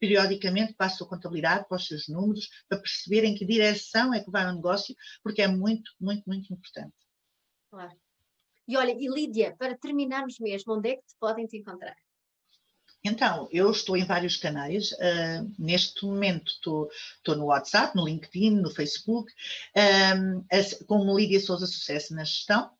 periodicamente 0.00 0.74
para 0.74 0.86
a 0.88 0.90
sua 0.90 1.08
contabilidade, 1.08 1.68
para 1.68 1.76
os 1.76 1.86
seus 1.86 2.08
números, 2.08 2.48
para 2.68 2.80
perceberem 2.80 3.36
que 3.36 3.46
direção 3.46 4.12
é 4.12 4.18
que 4.18 4.30
vai 4.32 4.44
o 4.46 4.52
negócio, 4.52 4.96
porque 5.22 5.42
é 5.42 5.46
muito, 5.46 5.92
muito, 6.00 6.24
muito 6.26 6.52
importante. 6.52 6.92
Claro. 7.70 7.96
E 8.66 8.76
olha, 8.76 8.90
e 8.90 9.06
Lídia, 9.06 9.54
para 9.56 9.78
terminarmos 9.78 10.40
mesmo, 10.40 10.74
onde 10.74 10.90
é 10.90 10.96
que 10.96 11.06
te 11.06 11.14
podem 11.20 11.46
te 11.46 11.56
encontrar? 11.56 11.96
Então, 13.04 13.48
eu 13.52 13.70
estou 13.70 13.96
em 13.96 14.04
vários 14.04 14.36
canais. 14.36 14.92
Uh, 14.92 15.52
neste 15.58 16.04
momento 16.04 16.48
estou, 16.48 16.90
no 17.36 17.46
WhatsApp, 17.46 17.96
no 17.96 18.04
LinkedIn, 18.04 18.50
no 18.56 18.70
Facebook, 18.70 19.32
um, 20.16 20.44
como 20.86 21.16
Lídia 21.16 21.40
Souza 21.40 21.66
Sucesso 21.66 22.14
na 22.14 22.24
Gestão. 22.24 22.70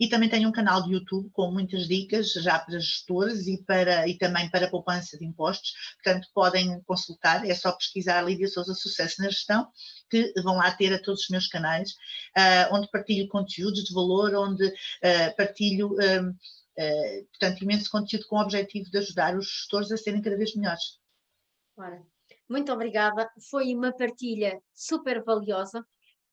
E 0.00 0.08
também 0.08 0.30
tenho 0.30 0.48
um 0.48 0.52
canal 0.52 0.82
de 0.82 0.94
YouTube 0.94 1.28
com 1.30 1.50
muitas 1.50 1.86
dicas 1.86 2.32
já 2.32 2.58
para 2.58 2.80
gestores 2.80 3.46
e, 3.46 3.62
para, 3.62 4.08
e 4.08 4.16
também 4.16 4.50
para 4.50 4.70
poupança 4.70 5.18
de 5.18 5.26
impostos. 5.26 5.74
Portanto, 6.02 6.26
podem 6.32 6.80
consultar, 6.84 7.46
é 7.46 7.54
só 7.54 7.70
pesquisar 7.70 8.22
Lídia 8.22 8.48
Souza 8.48 8.72
Sucesso 8.72 9.20
na 9.20 9.28
Gestão, 9.28 9.68
que 10.08 10.32
vão 10.42 10.56
lá 10.56 10.70
ter 10.70 10.94
a 10.94 11.02
todos 11.02 11.24
os 11.24 11.28
meus 11.28 11.48
canais, 11.48 11.90
uh, 11.90 12.74
onde 12.74 12.90
partilho 12.90 13.28
conteúdos 13.28 13.84
de 13.84 13.92
valor, 13.92 14.34
onde 14.34 14.66
uh, 14.66 15.36
partilho. 15.36 15.94
Uh, 16.80 17.26
portanto, 17.28 17.62
imenso 17.62 17.90
conteúdo 17.90 18.26
com 18.26 18.36
o 18.36 18.42
objetivo 18.42 18.90
de 18.90 18.98
ajudar 18.98 19.36
os 19.36 19.46
gestores 19.46 19.92
a 19.92 19.96
serem 19.96 20.22
cada 20.22 20.36
vez 20.36 20.54
melhores. 20.54 20.98
Ora, 21.76 22.02
muito 22.48 22.72
obrigada. 22.72 23.30
Foi 23.50 23.74
uma 23.74 23.92
partilha 23.92 24.60
super 24.74 25.22
valiosa 25.22 25.84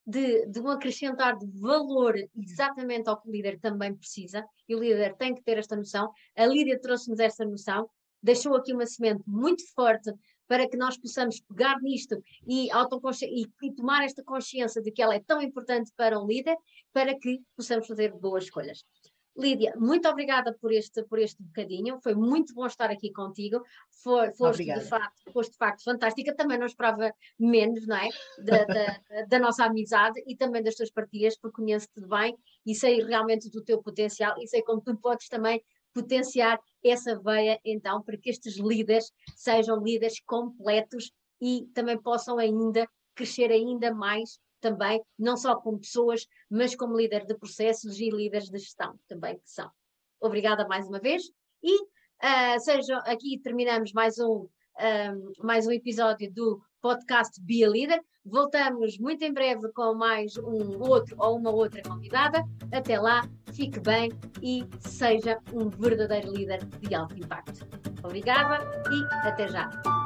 de, 0.07 0.45
de 0.45 0.59
um 0.61 0.69
acrescentar 0.69 1.37
de 1.37 1.45
valor 1.59 2.15
exatamente 2.35 3.09
ao 3.09 3.19
que 3.19 3.27
o 3.27 3.31
líder 3.31 3.59
também 3.59 3.93
precisa, 3.93 4.45
e 4.67 4.73
o 4.73 4.79
líder 4.79 5.15
tem 5.17 5.35
que 5.35 5.43
ter 5.43 5.57
esta 5.57 5.75
noção. 5.75 6.09
A 6.35 6.45
Lídia 6.45 6.79
trouxe-nos 6.79 7.19
esta 7.19 7.43
noção, 7.43 7.89
deixou 8.23 8.55
aqui 8.55 8.73
uma 8.73 8.85
semente 8.85 9.21
muito 9.27 9.63
forte 9.73 10.11
para 10.47 10.67
que 10.67 10.77
nós 10.77 10.97
possamos 10.97 11.41
pegar 11.41 11.81
nisto 11.81 12.15
e, 12.47 12.69
e, 12.69 13.47
e, 13.63 13.75
tomar 13.75 14.05
esta 14.05 14.23
consciência 14.23 14.81
de 14.81 14.91
que 14.91 15.01
ela 15.01 15.13
é 15.13 15.19
tão 15.19 15.41
importante 15.41 15.91
para 15.97 16.17
um 16.17 16.25
líder, 16.25 16.55
para 16.93 17.13
que 17.19 17.41
possamos 17.55 17.85
fazer 17.85 18.13
boas 18.13 18.45
escolhas. 18.45 18.85
Lídia, 19.37 19.73
muito 19.77 20.07
obrigada 20.09 20.51
por 20.59 20.71
este, 20.71 21.03
por 21.03 21.19
este 21.19 21.43
bocadinho, 21.43 21.99
foi 22.01 22.15
muito 22.15 22.55
bom 22.55 22.65
estar 22.65 22.89
aqui 22.89 23.11
contigo, 23.11 23.61
For, 24.03 24.33
foste, 24.35 24.63
de 24.63 24.81
facto, 24.81 25.31
foste 25.31 25.51
de 25.51 25.57
facto 25.57 25.83
fantástica, 25.83 26.35
também 26.35 26.57
não 26.57 26.65
esperava 26.65 27.13
menos, 27.39 27.85
não 27.85 27.97
é? 27.97 28.09
Da, 28.39 28.65
da, 28.65 28.99
da 29.29 29.39
nossa 29.39 29.65
amizade 29.65 30.23
e 30.25 30.35
também 30.35 30.63
das 30.63 30.75
tuas 30.75 30.89
partilhas, 30.89 31.37
porque 31.37 31.61
conheço-te 31.61 32.01
bem 32.07 32.35
e 32.65 32.73
sei 32.73 33.03
realmente 33.03 33.49
do 33.51 33.63
teu 33.63 33.81
potencial 33.81 34.35
e 34.41 34.47
sei 34.47 34.63
como 34.63 34.81
tu 34.81 34.97
podes 34.97 35.27
também 35.27 35.63
potenciar 35.93 36.59
essa 36.83 37.19
veia, 37.19 37.59
então, 37.63 38.01
para 38.01 38.17
que 38.17 38.29
estes 38.29 38.57
líderes 38.57 39.11
sejam 39.35 39.81
líderes 39.83 40.19
completos 40.25 41.11
e 41.41 41.67
também 41.73 41.99
possam 42.01 42.37
ainda 42.37 42.87
crescer 43.15 43.51
ainda 43.51 43.93
mais 43.93 44.39
também, 44.59 45.01
não 45.17 45.37
só 45.37 45.55
como 45.55 45.79
pessoas, 45.79 46.25
mas 46.49 46.75
como 46.75 46.97
líder 46.97 47.25
de 47.25 47.35
processos 47.35 47.99
e 47.99 48.09
líderes 48.09 48.49
de 48.49 48.57
gestão 48.57 48.97
também 49.07 49.35
que 49.35 49.49
são. 49.49 49.69
Obrigada 50.19 50.67
mais 50.67 50.87
uma 50.87 50.99
vez 50.99 51.23
e 51.63 51.81
uh, 51.81 52.59
seja 52.59 52.97
aqui 52.99 53.39
terminamos 53.39 53.93
mais 53.93 54.17
um, 54.19 54.25
um, 54.25 54.49
ah, 54.77 55.13
mais 55.43 55.67
um 55.67 55.71
episódio 55.71 56.31
do 56.33 56.61
podcast 56.81 57.41
Be 57.41 57.63
a 57.63 57.69
Leader. 57.69 58.01
Voltamos 58.25 58.97
muito 58.99 59.23
em 59.23 59.33
breve 59.33 59.71
com 59.73 59.93
mais 59.93 60.35
um 60.37 60.81
outro 60.81 61.15
ou 61.19 61.37
uma 61.37 61.51
outra 61.51 61.81
convidada. 61.81 62.43
Até 62.71 62.99
lá, 62.99 63.27
fique 63.53 63.79
bem 63.79 64.11
e 64.41 64.65
seja 64.81 65.39
um 65.53 65.69
verdadeiro 65.69 66.31
líder 66.31 66.63
de 66.65 66.93
alto 66.93 67.17
impacto. 67.17 67.65
Obrigada 68.03 68.59
e 68.91 69.27
até 69.27 69.47
já. 69.47 69.96